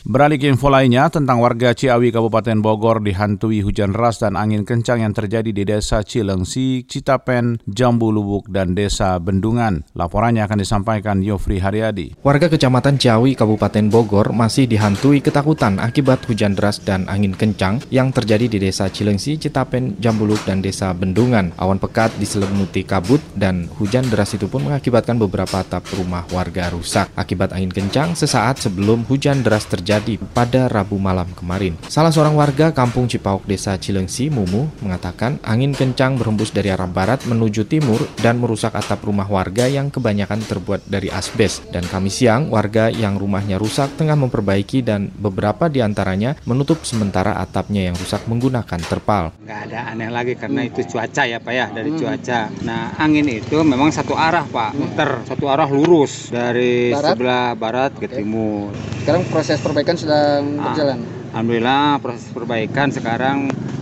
Beralih 0.08 0.40
ke 0.40 0.48
info 0.48 0.72
lainnya 0.72 1.12
tentang 1.12 1.44
warga 1.44 1.76
Ciawi 1.76 2.16
Kabupaten 2.16 2.64
Bogor 2.64 3.04
dihantui 3.04 3.60
hujan 3.60 3.92
deras 3.92 4.24
dan 4.24 4.40
angin 4.40 4.64
kencang 4.64 5.04
yang 5.04 5.12
terjadi 5.12 5.52
di 5.52 5.68
Desa 5.68 6.00
Cilengsi, 6.00 6.88
Citapen, 6.88 7.60
Jambu 7.68 8.16
Lubuk, 8.16 8.48
dan 8.48 8.72
Desa 8.72 9.20
Bendungan. 9.20 9.84
Laporannya 10.00 10.48
akan 10.48 10.64
disampaikan 10.64 11.20
Yofri 11.20 11.60
Haryadi. 11.60 12.24
Warga 12.24 12.48
Kecamatan 12.48 12.96
Ciawi 12.96 13.36
Kabupaten 13.36 13.92
Bogor 13.92 14.32
masih 14.32 14.64
dihantui 14.64 15.20
ketakutan 15.20 15.76
akibat 15.76 16.24
hujan 16.24 16.56
deras 16.56 16.80
dan 16.80 17.04
angin 17.12 17.36
kencang 17.36 17.84
yang 17.92 18.16
terjadi 18.16 18.48
di 18.48 18.64
Desa 18.64 18.88
Cilengsi, 18.88 19.36
Citapen, 19.36 20.00
Jambu 20.00 20.24
Lubuk, 20.24 20.48
dan 20.48 20.64
Desa 20.64 20.96
Bendungan. 20.96 21.52
Awan 21.60 21.84
pekat 21.84 22.16
diselimuti 22.16 22.88
kabut 22.88 23.20
dan 23.36 23.68
hujan 23.76 24.08
deras 24.08 24.32
itu 24.32 24.48
pun 24.48 24.72
mengakibatkan 24.72 25.20
beberapa 25.20 25.60
atap 25.60 25.84
rumah 26.00 26.24
warga 26.32 26.72
rusak. 26.72 27.12
Akibat 27.20 27.52
angin 27.52 27.76
kencang 27.76 28.16
sesaat 28.16 28.64
sebelum 28.64 29.04
hujan 29.12 29.44
deras 29.44 29.68
terjadi 29.68 29.97
terjadi 29.98 30.22
pada 30.34 30.70
Rabu 30.70 31.02
malam 31.02 31.26
kemarin. 31.34 31.74
Salah 31.90 32.14
seorang 32.14 32.38
warga 32.38 32.70
kampung 32.70 33.10
Cipauk 33.10 33.50
Desa 33.50 33.74
Cilengsi, 33.82 34.30
Mumu, 34.30 34.70
mengatakan 34.86 35.42
angin 35.42 35.74
kencang 35.74 36.22
berhembus 36.22 36.54
dari 36.54 36.70
arah 36.70 36.86
barat 36.86 37.26
menuju 37.26 37.66
timur 37.66 38.06
dan 38.22 38.38
merusak 38.38 38.78
atap 38.78 39.02
rumah 39.02 39.26
warga 39.26 39.66
yang 39.66 39.90
kebanyakan 39.90 40.46
terbuat 40.46 40.86
dari 40.86 41.10
asbes. 41.10 41.66
Dan 41.74 41.90
kami 41.90 42.14
siang, 42.14 42.54
warga 42.54 42.94
yang 42.94 43.18
rumahnya 43.18 43.58
rusak 43.58 43.98
tengah 43.98 44.14
memperbaiki 44.14 44.86
dan 44.86 45.10
beberapa 45.18 45.66
di 45.66 45.82
antaranya 45.82 46.38
menutup 46.46 46.86
sementara 46.86 47.42
atapnya 47.42 47.90
yang 47.90 47.96
rusak 47.98 48.22
menggunakan 48.30 48.82
terpal. 48.86 49.34
Nggak 49.42 49.60
ada 49.72 49.80
aneh 49.98 50.10
lagi 50.14 50.34
karena 50.38 50.62
itu 50.70 50.86
cuaca 50.86 51.24
ya 51.26 51.42
Pak 51.42 51.54
ya, 51.58 51.66
dari 51.74 51.90
hmm. 51.90 52.00
cuaca. 52.00 52.42
Nah 52.62 52.94
angin 53.02 53.26
itu 53.26 53.58
memang 53.66 53.90
satu 53.90 54.14
arah 54.14 54.46
Pak, 54.46 54.78
muter 54.78 55.10
satu 55.26 55.50
arah 55.50 55.66
lurus 55.66 56.30
dari 56.30 56.94
barat? 56.94 57.14
sebelah 57.18 57.50
barat 57.58 57.92
ke 57.98 58.06
timur. 58.06 58.70
Sekarang 59.08 59.24
proses 59.32 59.56
perbaikan 59.64 59.87
perbaikan 59.88 60.04
sedang 60.04 60.44
ah, 60.60 60.64
berjalan. 60.68 60.98
Alhamdulillah 61.32 61.86
proses 62.04 62.28
perbaikan 62.36 62.88
sekarang 62.92 63.38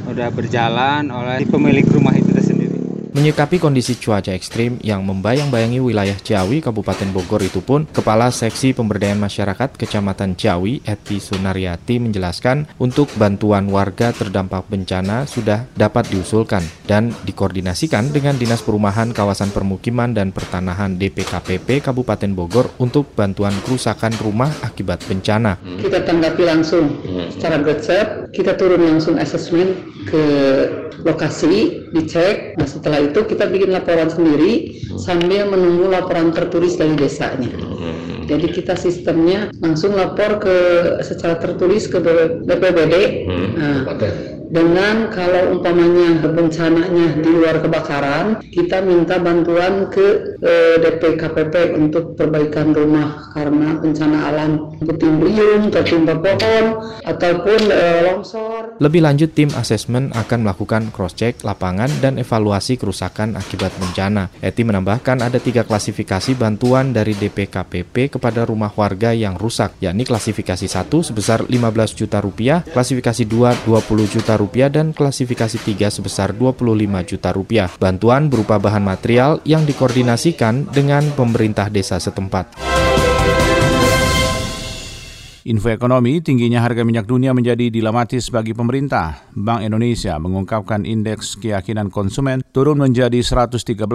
sudah 0.06 0.30
berjalan 0.30 1.10
oleh 1.10 1.50
pemilik 1.50 1.86
rumah 1.90 2.14
itu 2.14 2.30
sendiri. 2.38 2.78
Menyikapi 3.16 3.58
kondisi 3.58 3.98
cuaca 3.98 4.36
ekstrim 4.36 4.78
yang 4.86 5.02
membayang-bayangi 5.02 5.80
wilayah 5.82 6.14
Ciawi, 6.14 6.62
Kabupaten 6.62 7.10
Bogor 7.16 7.42
itu 7.42 7.64
pun, 7.64 7.88
Kepala 7.90 8.28
Seksi 8.28 8.76
Pemberdayaan 8.76 9.18
Masyarakat 9.18 9.80
Kecamatan 9.80 10.36
Ciawi, 10.38 10.84
Eti 10.86 11.18
Sunaryati 11.18 11.98
menjelaskan 11.98 12.76
untuk 12.78 13.10
bantuan 13.16 13.72
warga 13.72 14.12
terdampak 14.12 14.68
bencana 14.70 15.26
sudah 15.26 15.66
dapat 15.74 16.12
diusulkan 16.12 16.62
dan 16.86 17.14
dikoordinasikan 17.26 18.14
dengan 18.14 18.38
Dinas 18.38 18.62
Perumahan 18.62 19.12
Kawasan 19.12 19.50
Permukiman 19.50 20.14
dan 20.14 20.30
Pertanahan 20.30 20.98
DPKPP 20.98 21.82
Kabupaten 21.82 22.32
Bogor 22.34 22.70
untuk 22.78 23.10
bantuan 23.14 23.54
kerusakan 23.66 24.14
rumah 24.22 24.50
akibat 24.62 25.02
bencana. 25.06 25.58
Kita 25.82 26.06
tanggapi 26.06 26.44
langsung 26.46 27.02
secara 27.34 27.62
gercep, 27.62 28.30
kita 28.32 28.54
turun 28.54 28.86
langsung 28.86 29.18
asesmen 29.18 29.76
ke 30.06 30.24
lokasi, 31.02 31.90
dicek. 31.92 32.58
Nah 32.58 32.70
setelah 32.70 33.02
itu 33.02 33.26
kita 33.26 33.50
bikin 33.50 33.74
laporan 33.74 34.10
sendiri 34.10 34.78
sambil 35.02 35.50
menunggu 35.50 35.90
laporan 35.90 36.32
tertulis 36.32 36.78
dari 36.78 36.94
desanya. 36.98 37.52
Jadi 38.26 38.50
kita 38.50 38.74
sistemnya 38.74 39.54
langsung 39.62 39.94
lapor 39.94 40.42
ke 40.42 40.58
secara 41.06 41.38
tertulis 41.38 41.86
ke 41.86 42.02
BPBD. 42.42 42.96
Nah, 43.54 43.86
dengan 44.50 45.10
kalau 45.10 45.58
umpamanya 45.58 46.22
bencananya 46.22 47.18
di 47.18 47.30
luar 47.30 47.58
kebakaran, 47.64 48.46
kita 48.54 48.86
minta 48.86 49.18
bantuan 49.18 49.90
ke 49.90 50.38
eh, 50.38 50.78
DPKPP 50.78 51.74
untuk 51.74 52.14
perbaikan 52.14 52.76
rumah 52.76 53.34
karena 53.34 53.80
bencana 53.82 54.18
alam 54.30 54.52
puting 54.78 55.18
beliung, 55.18 55.64
tertimpa 55.74 56.14
pohon, 56.22 56.66
ataupun 57.02 57.62
eh, 57.74 58.02
longsor. 58.06 58.78
Lebih 58.78 59.02
lanjut, 59.02 59.34
tim 59.34 59.50
asesmen 59.56 60.14
akan 60.14 60.46
melakukan 60.46 60.94
cross-check 60.94 61.42
lapangan 61.42 61.90
dan 62.04 62.22
evaluasi 62.22 62.78
kerusakan 62.78 63.40
akibat 63.40 63.74
bencana. 63.82 64.30
Eti 64.44 64.62
menambahkan 64.62 65.26
ada 65.26 65.42
tiga 65.42 65.66
klasifikasi 65.66 66.38
bantuan 66.38 66.94
dari 66.94 67.18
DPKPP 67.18 68.20
kepada 68.20 68.46
rumah 68.46 68.70
warga 68.76 69.16
yang 69.16 69.40
rusak, 69.40 69.80
yakni 69.82 70.06
klasifikasi 70.06 70.68
1 70.70 70.92
sebesar 71.02 71.48
15 71.48 71.98
juta 71.98 72.22
rupiah, 72.22 72.62
klasifikasi 72.62 73.24
2 73.26 73.66
20 73.66 74.14
juta 74.14 74.35
rupiah, 74.36 74.68
dan 74.72 74.92
klasifikasi 74.92 75.58
3 75.58 75.90
sebesar 75.92 76.32
25 76.36 77.04
juta 77.04 77.30
rupiah. 77.32 77.70
Bantuan 77.76 78.28
berupa 78.28 78.60
bahan 78.60 78.84
material 78.84 79.40
yang 79.48 79.64
dikoordinasikan 79.64 80.70
dengan 80.72 81.04
pemerintah 81.16 81.72
desa 81.72 81.98
setempat. 81.98 82.56
Info 85.46 85.70
ekonomi, 85.70 86.26
tingginya 86.26 86.58
harga 86.58 86.82
minyak 86.82 87.06
dunia 87.06 87.30
menjadi 87.30 87.70
dilematis 87.70 88.34
bagi 88.34 88.58
pemerintah. 88.58 89.30
Bank 89.38 89.62
Indonesia 89.62 90.18
mengungkapkan 90.18 90.90
indeks 90.90 91.38
keyakinan 91.38 91.94
konsumen 91.94 92.42
turun 92.50 92.82
menjadi 92.82 93.22
113,1 93.22 93.86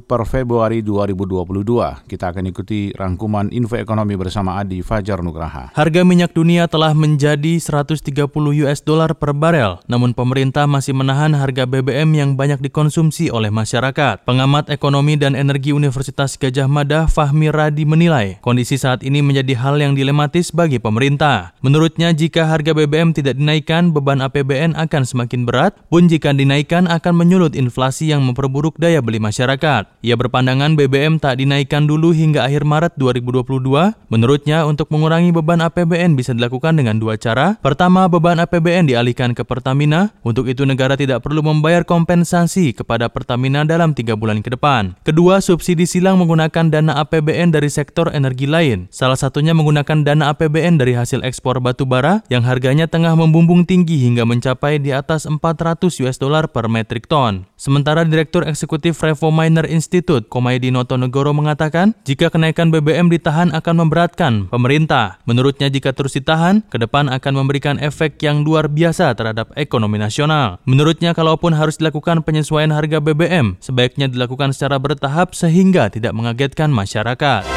per 0.00 0.24
Februari 0.24 0.80
2022. 0.80 2.08
Kita 2.08 2.32
akan 2.32 2.44
ikuti 2.48 2.88
rangkuman 2.96 3.52
info 3.52 3.76
ekonomi 3.76 4.16
bersama 4.16 4.64
Adi 4.64 4.80
Fajar 4.80 5.20
Nugraha. 5.20 5.76
Harga 5.76 6.08
minyak 6.08 6.32
dunia 6.32 6.64
telah 6.64 6.96
menjadi 6.96 7.60
130 7.60 8.32
US 8.64 8.80
dollar 8.80 9.12
per 9.12 9.36
barel, 9.36 9.76
namun 9.92 10.16
pemerintah 10.16 10.64
masih 10.64 10.96
menahan 10.96 11.36
harga 11.36 11.68
BBM 11.68 12.16
yang 12.16 12.30
banyak 12.32 12.64
dikonsumsi 12.64 13.28
oleh 13.28 13.52
masyarakat. 13.52 14.24
Pengamat 14.24 14.72
ekonomi 14.72 15.20
dan 15.20 15.36
energi 15.36 15.76
Universitas 15.76 16.40
Gajah 16.40 16.64
Mada 16.64 17.04
Fahmi 17.12 17.52
Radi 17.52 17.84
menilai, 17.84 18.40
kondisi 18.40 18.80
saat 18.80 19.04
ini 19.04 19.20
menjadi 19.20 19.52
hal 19.60 19.76
yang 19.76 19.92
dilematis 19.92 20.48
bagi 20.48 20.61
pemerintah. 20.68 21.56
Menurutnya, 21.64 22.12
jika 22.14 22.46
harga 22.46 22.70
BBM 22.70 23.10
tidak 23.10 23.34
dinaikkan, 23.40 23.90
beban 23.90 24.22
APBN 24.22 24.78
akan 24.78 25.02
semakin 25.02 25.42
berat, 25.42 25.74
pun 25.90 26.06
jika 26.06 26.30
dinaikkan 26.30 26.86
akan 26.86 27.14
menyulut 27.18 27.58
inflasi 27.58 28.12
yang 28.12 28.22
memperburuk 28.22 28.78
daya 28.78 29.02
beli 29.02 29.18
masyarakat. 29.18 29.88
Ia 30.06 30.14
berpandangan 30.14 30.78
BBM 30.78 31.18
tak 31.18 31.42
dinaikkan 31.42 31.90
dulu 31.90 32.12
hingga 32.12 32.46
akhir 32.46 32.62
Maret 32.62 32.94
2022. 33.00 33.96
Menurutnya, 34.12 34.68
untuk 34.68 34.92
mengurangi 34.92 35.32
beban 35.32 35.64
APBN 35.64 36.14
bisa 36.14 36.36
dilakukan 36.36 36.76
dengan 36.76 37.00
dua 37.00 37.18
cara. 37.18 37.58
Pertama, 37.58 38.06
beban 38.06 38.38
APBN 38.38 38.92
dialihkan 38.92 39.32
ke 39.32 39.42
Pertamina. 39.42 40.12
Untuk 40.20 40.46
itu, 40.46 40.62
negara 40.68 40.94
tidak 40.94 41.24
perlu 41.24 41.40
membayar 41.40 41.82
kompensasi 41.82 42.76
kepada 42.76 43.08
Pertamina 43.08 43.64
dalam 43.64 43.96
tiga 43.96 44.14
bulan 44.14 44.44
ke 44.44 44.52
depan. 44.52 44.94
Kedua, 45.02 45.40
subsidi 45.40 45.88
silang 45.88 46.20
menggunakan 46.20 46.68
dana 46.68 47.00
APBN 47.00 47.56
dari 47.56 47.72
sektor 47.72 48.12
energi 48.12 48.44
lain. 48.44 48.92
Salah 48.92 49.16
satunya 49.16 49.56
menggunakan 49.56 50.04
dana 50.04 50.28
APBN 50.36 50.51
APBN 50.52 50.76
dari 50.76 50.92
hasil 50.92 51.24
ekspor 51.24 51.64
batu 51.64 51.88
bara 51.88 52.20
yang 52.28 52.44
harganya 52.44 52.84
tengah 52.84 53.16
membumbung 53.16 53.64
tinggi 53.64 54.04
hingga 54.04 54.28
mencapai 54.28 54.76
di 54.76 54.92
atas 54.92 55.24
400 55.24 55.80
US 56.04 56.20
dollar 56.20 56.44
per 56.52 56.68
metrik 56.68 57.08
ton. 57.08 57.48
Sementara 57.56 58.04
Direktur 58.04 58.44
Eksekutif 58.44 59.00
Revo 59.00 59.32
Miner 59.32 59.64
Institute, 59.64 60.28
Komaydi 60.28 60.68
Notonegoro 60.68 61.32
mengatakan, 61.32 61.96
jika 62.04 62.28
kenaikan 62.28 62.68
BBM 62.68 63.08
ditahan 63.08 63.48
akan 63.56 63.74
memberatkan 63.80 64.52
pemerintah. 64.52 65.24
Menurutnya 65.24 65.72
jika 65.72 65.96
terus 65.96 66.20
ditahan, 66.20 66.60
ke 66.68 66.76
depan 66.76 67.08
akan 67.08 67.32
memberikan 67.32 67.80
efek 67.80 68.20
yang 68.20 68.44
luar 68.44 68.68
biasa 68.68 69.16
terhadap 69.16 69.56
ekonomi 69.56 69.96
nasional. 69.96 70.60
Menurutnya 70.68 71.16
kalaupun 71.16 71.56
harus 71.56 71.80
dilakukan 71.80 72.28
penyesuaian 72.28 72.76
harga 72.76 73.00
BBM, 73.00 73.56
sebaiknya 73.56 74.04
dilakukan 74.12 74.52
secara 74.52 74.76
bertahap 74.76 75.32
sehingga 75.32 75.88
tidak 75.88 76.12
mengagetkan 76.12 76.68
masyarakat. 76.68 77.48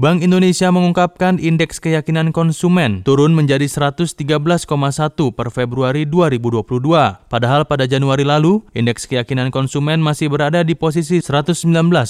Bank 0.00 0.24
Indonesia 0.24 0.72
mengungkapkan 0.72 1.36
indeks 1.36 1.76
keyakinan 1.76 2.32
konsumen 2.32 3.04
turun 3.04 3.36
menjadi 3.36 3.68
113,1 3.68 4.64
per 5.36 5.48
Februari 5.52 6.08
2022. 6.08 7.28
Padahal 7.28 7.68
pada 7.68 7.84
Januari 7.84 8.24
lalu, 8.24 8.64
indeks 8.72 9.04
keyakinan 9.04 9.52
konsumen 9.52 10.00
masih 10.00 10.32
berada 10.32 10.64
di 10.64 10.72
posisi 10.72 11.20
119,6. 11.20 12.08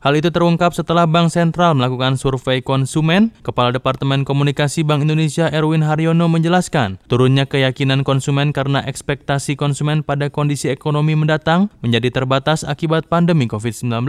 Hal 0.00 0.14
itu 0.16 0.30
terungkap 0.32 0.72
setelah 0.72 1.04
Bank 1.04 1.28
Sentral 1.28 1.76
melakukan 1.76 2.16
survei 2.16 2.64
konsumen. 2.64 3.36
Kepala 3.44 3.76
Departemen 3.76 4.24
Komunikasi 4.24 4.80
Bank 4.80 5.04
Indonesia 5.04 5.52
Erwin 5.52 5.84
Haryono 5.84 6.24
menjelaskan, 6.32 6.96
turunnya 7.04 7.44
keyakinan 7.44 8.00
konsumen 8.00 8.56
karena 8.56 8.80
ekspektasi 8.80 9.60
konsumen 9.60 10.00
pada 10.00 10.32
kondisi 10.32 10.72
ekonomi 10.72 11.12
mendatang 11.12 11.68
menjadi 11.84 12.08
terbatas 12.08 12.64
akibat 12.64 13.12
pandemi 13.12 13.44
COVID-19. 13.44 14.08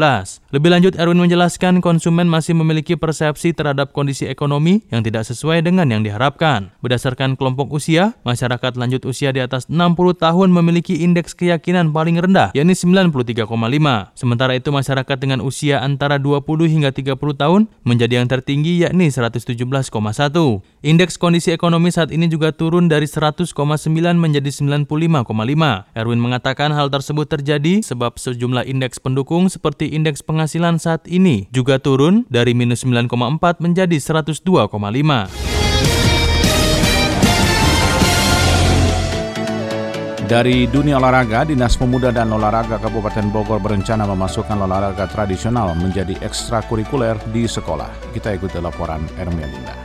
Lebih 0.56 0.70
lanjut, 0.72 0.94
Erwin 0.96 1.20
menjelaskan 1.20 1.84
konsumen 1.84 2.32
masih 2.32 2.56
memiliki 2.56 2.95
persepsi 2.98 3.56
terhadap 3.56 3.96
kondisi 3.96 4.28
ekonomi 4.28 4.84
yang 4.90 5.06
tidak 5.06 5.24
sesuai 5.30 5.64
dengan 5.64 5.88
yang 5.88 6.02
diharapkan. 6.02 6.74
Berdasarkan 6.84 7.40
kelompok 7.40 7.72
usia, 7.72 8.18
masyarakat 8.28 8.76
lanjut 8.76 9.06
usia 9.08 9.32
di 9.32 9.40
atas 9.40 9.70
60 9.72 9.96
tahun 10.18 10.50
memiliki 10.52 11.00
indeks 11.00 11.38
keyakinan 11.38 11.96
paling 11.96 12.20
rendah, 12.20 12.52
yakni 12.52 12.76
93,5. 12.76 13.48
Sementara 14.18 14.54
itu 14.58 14.70
masyarakat 14.74 15.18
dengan 15.22 15.40
usia 15.40 15.80
antara 15.80 16.20
20 16.20 16.44
hingga 16.68 16.92
30 16.92 17.16
tahun 17.38 17.72
menjadi 17.88 18.20
yang 18.20 18.28
tertinggi 18.28 18.84
yakni 18.84 19.08
117,1. 19.08 19.56
Indeks 20.86 21.16
kondisi 21.16 21.56
ekonomi 21.56 21.90
saat 21.90 22.12
ini 22.12 22.28
juga 22.28 22.52
turun 22.52 22.92
dari 22.92 23.08
100,9 23.08 23.54
menjadi 24.20 24.50
95,5. 24.52 25.30
Erwin 25.96 26.20
mengatakan 26.20 26.76
hal 26.76 26.92
tersebut 26.92 27.32
terjadi 27.32 27.80
sebab 27.80 28.20
sejumlah 28.20 28.68
indeks 28.68 29.00
pendukung 29.00 29.48
seperti 29.48 29.94
indeks 29.96 30.20
penghasilan 30.26 30.82
saat 30.82 31.08
ini 31.08 31.48
juga 31.56 31.80
turun 31.80 32.28
dari 32.28 32.52
minus 32.52 32.75
9,4 32.76 33.64
menjadi 33.64 33.98
102,5. 33.98 35.56
Dari 40.26 40.66
dunia 40.66 40.98
olahraga, 40.98 41.46
Dinas 41.46 41.78
Pemuda 41.78 42.10
dan 42.10 42.34
Olahraga 42.34 42.82
Kabupaten 42.82 43.30
Bogor 43.30 43.62
berencana 43.62 44.10
memasukkan 44.10 44.58
olahraga 44.58 45.06
tradisional 45.06 45.78
menjadi 45.78 46.18
ekstrakurikuler 46.18 47.14
di 47.30 47.46
sekolah. 47.46 48.10
Kita 48.10 48.34
ikuti 48.34 48.58
laporan 48.58 49.06
Ermelinda. 49.22 49.85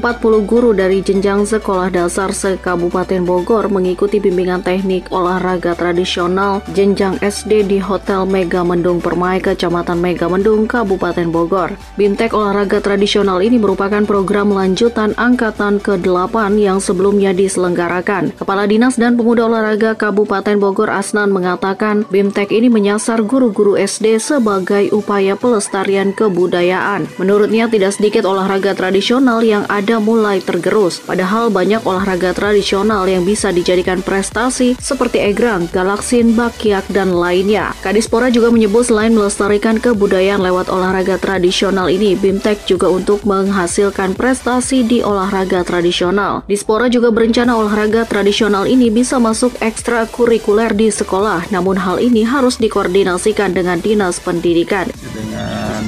40 0.00 0.48
guru 0.48 0.72
dari 0.72 1.04
jenjang 1.04 1.44
sekolah 1.44 1.92
dasar 1.92 2.32
se-Kabupaten 2.32 3.20
Bogor 3.20 3.68
mengikuti 3.68 4.16
bimbingan 4.16 4.64
teknik 4.64 5.12
olahraga 5.12 5.76
tradisional 5.76 6.64
jenjang 6.72 7.20
SD 7.20 7.68
di 7.68 7.76
Hotel 7.76 8.24
Mega 8.24 8.64
Mendung 8.64 9.04
Permai, 9.04 9.44
Kecamatan 9.44 10.00
Mega 10.00 10.24
Mendung, 10.24 10.64
Kabupaten 10.64 11.28
Bogor. 11.28 11.76
Bimtek 12.00 12.32
olahraga 12.32 12.80
tradisional 12.80 13.44
ini 13.44 13.60
merupakan 13.60 14.00
program 14.08 14.56
lanjutan 14.56 15.12
angkatan 15.20 15.76
ke-8 15.84 16.56
yang 16.56 16.80
sebelumnya 16.80 17.36
diselenggarakan. 17.36 18.32
Kepala 18.40 18.64
Dinas 18.64 18.96
dan 18.96 19.20
Pemuda 19.20 19.52
Olahraga 19.52 19.92
Kabupaten 20.00 20.56
Bogor 20.56 20.88
Asnan 20.88 21.28
mengatakan 21.28 22.08
Bimtek 22.08 22.56
ini 22.56 22.72
menyasar 22.72 23.20
guru-guru 23.20 23.76
SD 23.76 24.16
sebagai 24.16 24.88
upaya 24.96 25.36
pelestarian 25.36 26.16
kebudayaan. 26.16 27.04
Menurutnya 27.20 27.68
tidak 27.68 28.00
sedikit 28.00 28.24
olahraga 28.24 28.72
tradisional 28.72 29.44
yang 29.44 29.68
ada 29.68 29.89
ada 29.90 29.98
mulai 29.98 30.38
tergerus. 30.38 31.02
Padahal 31.02 31.50
banyak 31.50 31.82
olahraga 31.82 32.30
tradisional 32.30 33.10
yang 33.10 33.26
bisa 33.26 33.50
dijadikan 33.50 34.06
prestasi 34.06 34.78
seperti 34.78 35.18
egrang, 35.18 35.66
galaksin, 35.74 36.38
bakyak, 36.38 36.86
dan 36.94 37.10
lainnya. 37.10 37.74
Kadispora 37.82 38.30
juga 38.30 38.54
menyebut 38.54 38.86
selain 38.86 39.10
melestarikan 39.10 39.82
kebudayaan 39.82 40.46
lewat 40.46 40.70
olahraga 40.70 41.18
tradisional 41.18 41.90
ini, 41.90 42.14
BIMTEK 42.14 42.70
juga 42.70 42.86
untuk 42.86 43.26
menghasilkan 43.26 44.14
prestasi 44.14 44.86
di 44.86 45.02
olahraga 45.02 45.66
tradisional. 45.66 46.46
Dispora 46.46 46.86
juga 46.86 47.10
berencana 47.10 47.58
olahraga 47.58 48.06
tradisional 48.06 48.70
ini 48.70 48.94
bisa 48.94 49.18
masuk 49.18 49.58
ekstrakurikuler 49.58 50.70
di 50.70 50.94
sekolah, 50.94 51.50
namun 51.50 51.74
hal 51.82 51.98
ini 51.98 52.22
harus 52.22 52.62
dikoordinasikan 52.62 53.58
dengan 53.58 53.82
Dinas 53.82 54.22
Pendidikan. 54.22 54.86
Dengan 55.10 55.82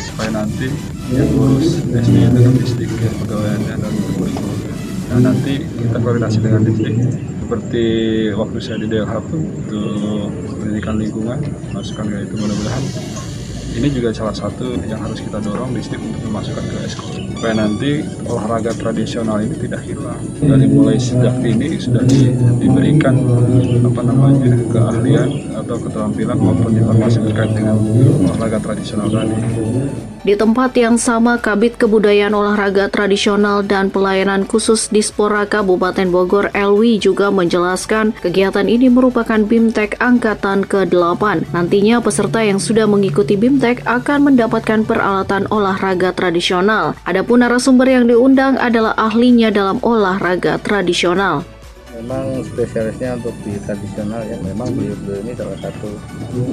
supaya 0.00 0.40
nanti 0.40 0.91
yang 1.12 1.28
ngurus 1.36 1.84
SD 1.92 2.78
itu 2.88 2.96
ya 3.04 3.12
dan 3.76 3.80
Nah 5.12 5.28
nanti 5.28 5.60
kita 5.60 6.00
koordinasi 6.00 6.40
dengan 6.40 6.64
distrik 6.64 6.96
seperti 7.44 7.84
waktu 8.32 8.58
saya 8.64 8.80
di 8.80 8.88
DLH 8.88 9.12
pun 9.28 9.44
untuk 9.44 10.32
pendidikan 10.56 10.96
lingkungan 10.96 11.36
masukkan 11.76 12.08
ke 12.08 12.16
itu 12.24 12.34
mudah-mudahan. 12.40 12.84
Ini 13.72 13.88
juga 13.92 14.08
salah 14.12 14.36
satu 14.36 14.72
yang 14.84 15.00
harus 15.00 15.20
kita 15.20 15.36
dorong 15.40 15.76
distrik 15.76 16.00
untuk 16.00 16.20
memasukkan 16.28 16.64
ke 16.64 16.76
sekolah 16.92 17.22
supaya 17.42 17.58
nanti 17.58 18.06
olahraga 18.24 18.72
tradisional 18.72 19.42
ini 19.42 19.56
tidak 19.58 19.82
hilang. 19.82 20.20
Dari 20.38 20.64
mulai 20.70 20.94
sejak 20.94 21.42
ini 21.42 21.74
sudah 21.74 22.06
di, 22.06 22.32
diberikan 22.56 23.18
apa 23.82 24.00
namanya 24.00 24.54
keahlian 24.70 25.56
atau 25.58 25.76
keterampilan 25.76 26.38
maupun 26.40 26.72
informasi 26.72 27.18
terkait 27.26 27.52
dengan 27.52 27.76
olahraga 28.30 28.62
tradisional 28.62 29.10
tadi. 29.10 29.36
Di 30.22 30.38
tempat 30.38 30.70
yang 30.78 31.02
sama, 31.02 31.34
Kabit 31.34 31.82
Kebudayaan 31.82 32.30
Olahraga 32.30 32.86
Tradisional 32.86 33.66
dan 33.66 33.90
Pelayanan 33.90 34.46
Khusus 34.46 34.86
Dispora 34.86 35.42
Kabupaten 35.50 36.06
Bogor 36.14 36.46
Elwi 36.54 37.02
juga 37.02 37.34
menjelaskan 37.34 38.14
kegiatan 38.22 38.70
ini 38.70 38.86
merupakan 38.86 39.42
BIMTEK 39.42 39.98
Angkatan 39.98 40.62
ke-8. 40.62 41.50
Nantinya 41.50 41.98
peserta 41.98 42.38
yang 42.38 42.62
sudah 42.62 42.86
mengikuti 42.86 43.34
BIMTEK 43.34 43.82
akan 43.82 44.30
mendapatkan 44.30 44.86
peralatan 44.86 45.50
olahraga 45.50 46.14
tradisional. 46.14 46.94
Adapun 47.02 47.42
narasumber 47.42 47.90
yang 47.90 48.06
diundang 48.06 48.62
adalah 48.62 48.94
ahlinya 48.94 49.50
dalam 49.50 49.82
olahraga 49.82 50.62
tradisional 50.62 51.42
memang 51.92 52.42
spesialisnya 52.42 53.14
untuk 53.14 53.36
di 53.46 53.54
tradisional 53.62 54.26
ya 54.26 54.34
memang 54.42 54.74
beliau 54.74 54.96
beliau 55.06 55.22
ini 55.22 55.32
salah 55.38 55.58
satu 55.62 55.92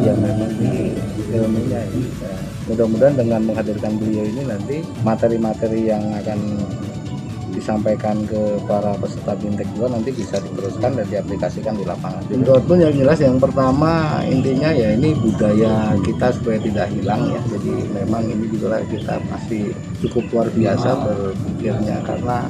yang 0.06 0.20
memang 0.22 0.52
di 0.62 0.94
ilmunya 1.34 1.82
ya. 1.90 2.49
Mudah-mudahan 2.70 3.18
dengan 3.18 3.42
menghadirkan 3.50 3.98
beliau 3.98 4.24
ini 4.24 4.46
nanti 4.46 4.86
materi-materi 5.02 5.90
yang 5.90 6.06
akan 6.22 6.40
disampaikan 7.50 8.24
ke 8.24 8.62
para 8.64 8.96
peserta 8.96 9.36
bintek 9.36 9.68
juga 9.76 9.92
nanti 9.92 10.16
bisa 10.16 10.40
diteruskan 10.40 10.96
dan 10.96 11.06
diaplikasikan 11.12 11.76
di 11.76 11.84
lapangan. 11.84 12.24
Menurut 12.32 12.64
pun 12.64 12.80
yang 12.80 12.96
jelas 12.96 13.20
yang 13.20 13.36
pertama 13.36 14.24
intinya 14.24 14.72
ya 14.72 14.96
ini 14.96 15.12
budaya 15.18 15.98
kita 16.00 16.32
supaya 16.40 16.58
tidak 16.64 16.88
hilang 16.96 17.28
ya. 17.28 17.42
Jadi 17.52 17.74
memang 17.92 18.24
ini 18.30 18.46
juga 18.54 18.80
kita 18.88 19.20
masih 19.28 19.76
cukup 20.00 20.24
luar 20.32 20.48
biasa 20.56 20.90
berpikirnya 21.04 21.98
karena 22.08 22.48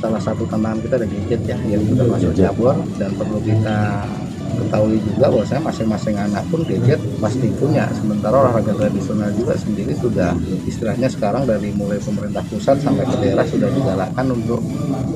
salah 0.00 0.22
satu 0.22 0.48
tantangan 0.48 0.80
kita 0.80 0.94
ada 0.96 1.06
gadget 1.06 1.40
ya 1.44 1.56
yang 1.68 1.82
sudah 1.84 2.06
masuk 2.08 2.32
cabur 2.32 2.74
dan 2.96 3.10
perlu 3.20 3.38
kita 3.44 4.08
ketahui 4.56 4.98
juga 5.02 5.26
bahwasanya 5.30 5.62
masing-masing 5.70 6.16
anak 6.18 6.44
pun 6.50 6.60
gadget 6.66 7.00
pasti 7.18 7.48
punya. 7.54 7.86
Sementara 7.94 8.34
olahraga 8.46 8.72
tradisional 8.74 9.30
juga 9.34 9.54
sendiri 9.54 9.92
sudah 9.94 10.34
istilahnya 10.66 11.08
sekarang 11.10 11.46
dari 11.46 11.70
mulai 11.74 11.98
pemerintah 12.02 12.42
pusat 12.46 12.82
sampai 12.82 13.06
ke 13.06 13.16
daerah 13.20 13.46
sudah 13.46 13.70
digalakkan 13.70 14.26
untuk 14.30 14.60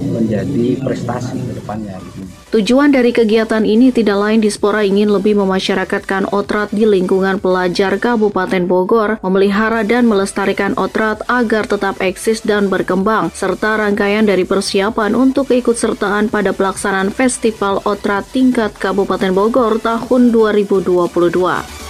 menjadi 0.05 0.79
prestasi 0.83 1.41
depannya 1.65 1.97
gitu. 1.97 2.21
Tujuan 2.61 2.93
dari 2.93 3.11
kegiatan 3.11 3.65
ini 3.65 3.89
tidak 3.91 4.21
lain 4.21 4.45
Dispora 4.45 4.85
ingin 4.85 5.09
lebih 5.09 5.35
memasyarakatkan 5.41 6.31
otrat 6.31 6.71
di 6.71 6.85
lingkungan 6.85 7.41
pelajar 7.41 7.97
Kabupaten 7.97 8.69
Bogor, 8.69 9.17
memelihara 9.25 9.81
dan 9.83 10.05
melestarikan 10.05 10.77
otrat 10.77 11.25
agar 11.27 11.65
tetap 11.65 11.99
eksis 12.05 12.45
dan 12.45 12.69
berkembang, 12.69 13.33
serta 13.33 13.81
rangkaian 13.81 14.29
dari 14.29 14.45
persiapan 14.45 15.17
untuk 15.17 15.49
keikutsertaan 15.49 16.29
pada 16.29 16.53
pelaksanaan 16.53 17.09
Festival 17.09 17.81
Otrat 17.89 18.29
tingkat 18.31 18.77
Kabupaten 18.77 19.33
Bogor 19.33 19.81
tahun 19.81 20.31
2022. 20.31 21.84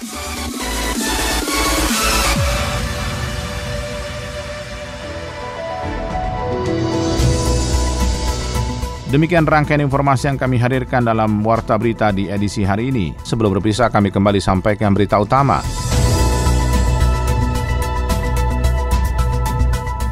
Demikian 9.15 9.47
rangkaian 9.47 9.79
informasi 9.79 10.27
yang 10.27 10.35
kami 10.35 10.59
hadirkan 10.59 11.07
dalam 11.07 11.39
Warta 11.47 11.79
Berita 11.79 12.11
di 12.11 12.27
edisi 12.27 12.67
hari 12.67 12.91
ini. 12.91 13.15
Sebelum 13.23 13.55
berpisah, 13.55 13.87
kami 13.87 14.11
kembali 14.11 14.43
sampaikan 14.43 14.91
berita 14.91 15.23
utama. 15.23 15.63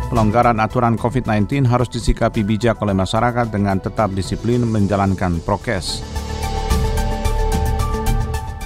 Pelonggaran 0.07 0.55
aturan 0.63 0.95
COVID-19 0.95 1.67
harus 1.67 1.91
disikapi 1.91 2.47
bijak 2.47 2.79
oleh 2.79 2.95
masyarakat 2.95 3.51
dengan 3.51 3.83
tetap 3.83 4.15
disiplin 4.15 4.63
menjalankan 4.71 5.43
prokes. 5.43 6.07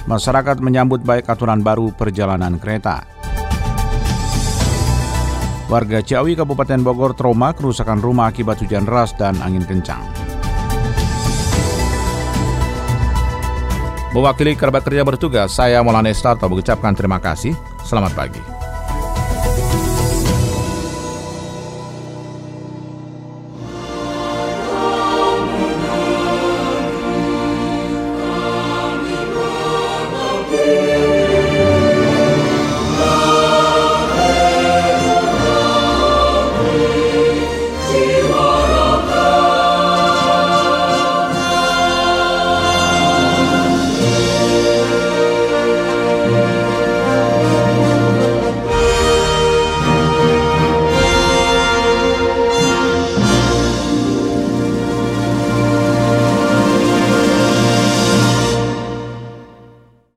Masyarakat 0.05 0.61
menyambut 0.61 1.01
baik 1.01 1.25
aturan 1.33 1.65
baru 1.65 1.89
perjalanan 1.97 2.61
kereta. 2.61 3.09
Warga 5.65 6.05
Ciawi, 6.05 6.37
Kabupaten 6.37 6.85
Bogor 6.85 7.17
trauma 7.17 7.57
kerusakan 7.57 8.05
rumah 8.05 8.29
akibat 8.29 8.61
hujan 8.61 8.85
deras 8.85 9.17
dan 9.17 9.33
angin 9.41 9.65
kencang. 9.65 10.26
Mewakili 14.17 14.57
kerabat 14.57 14.81
kerja 14.81 15.05
bertugas, 15.05 15.53
saya 15.53 15.77
Maulana 15.85 16.09
Estarto 16.09 16.49
mengucapkan 16.49 16.89
terima 16.97 17.21
kasih. 17.21 17.53
Selamat 17.85 18.17
pagi. 18.17 18.56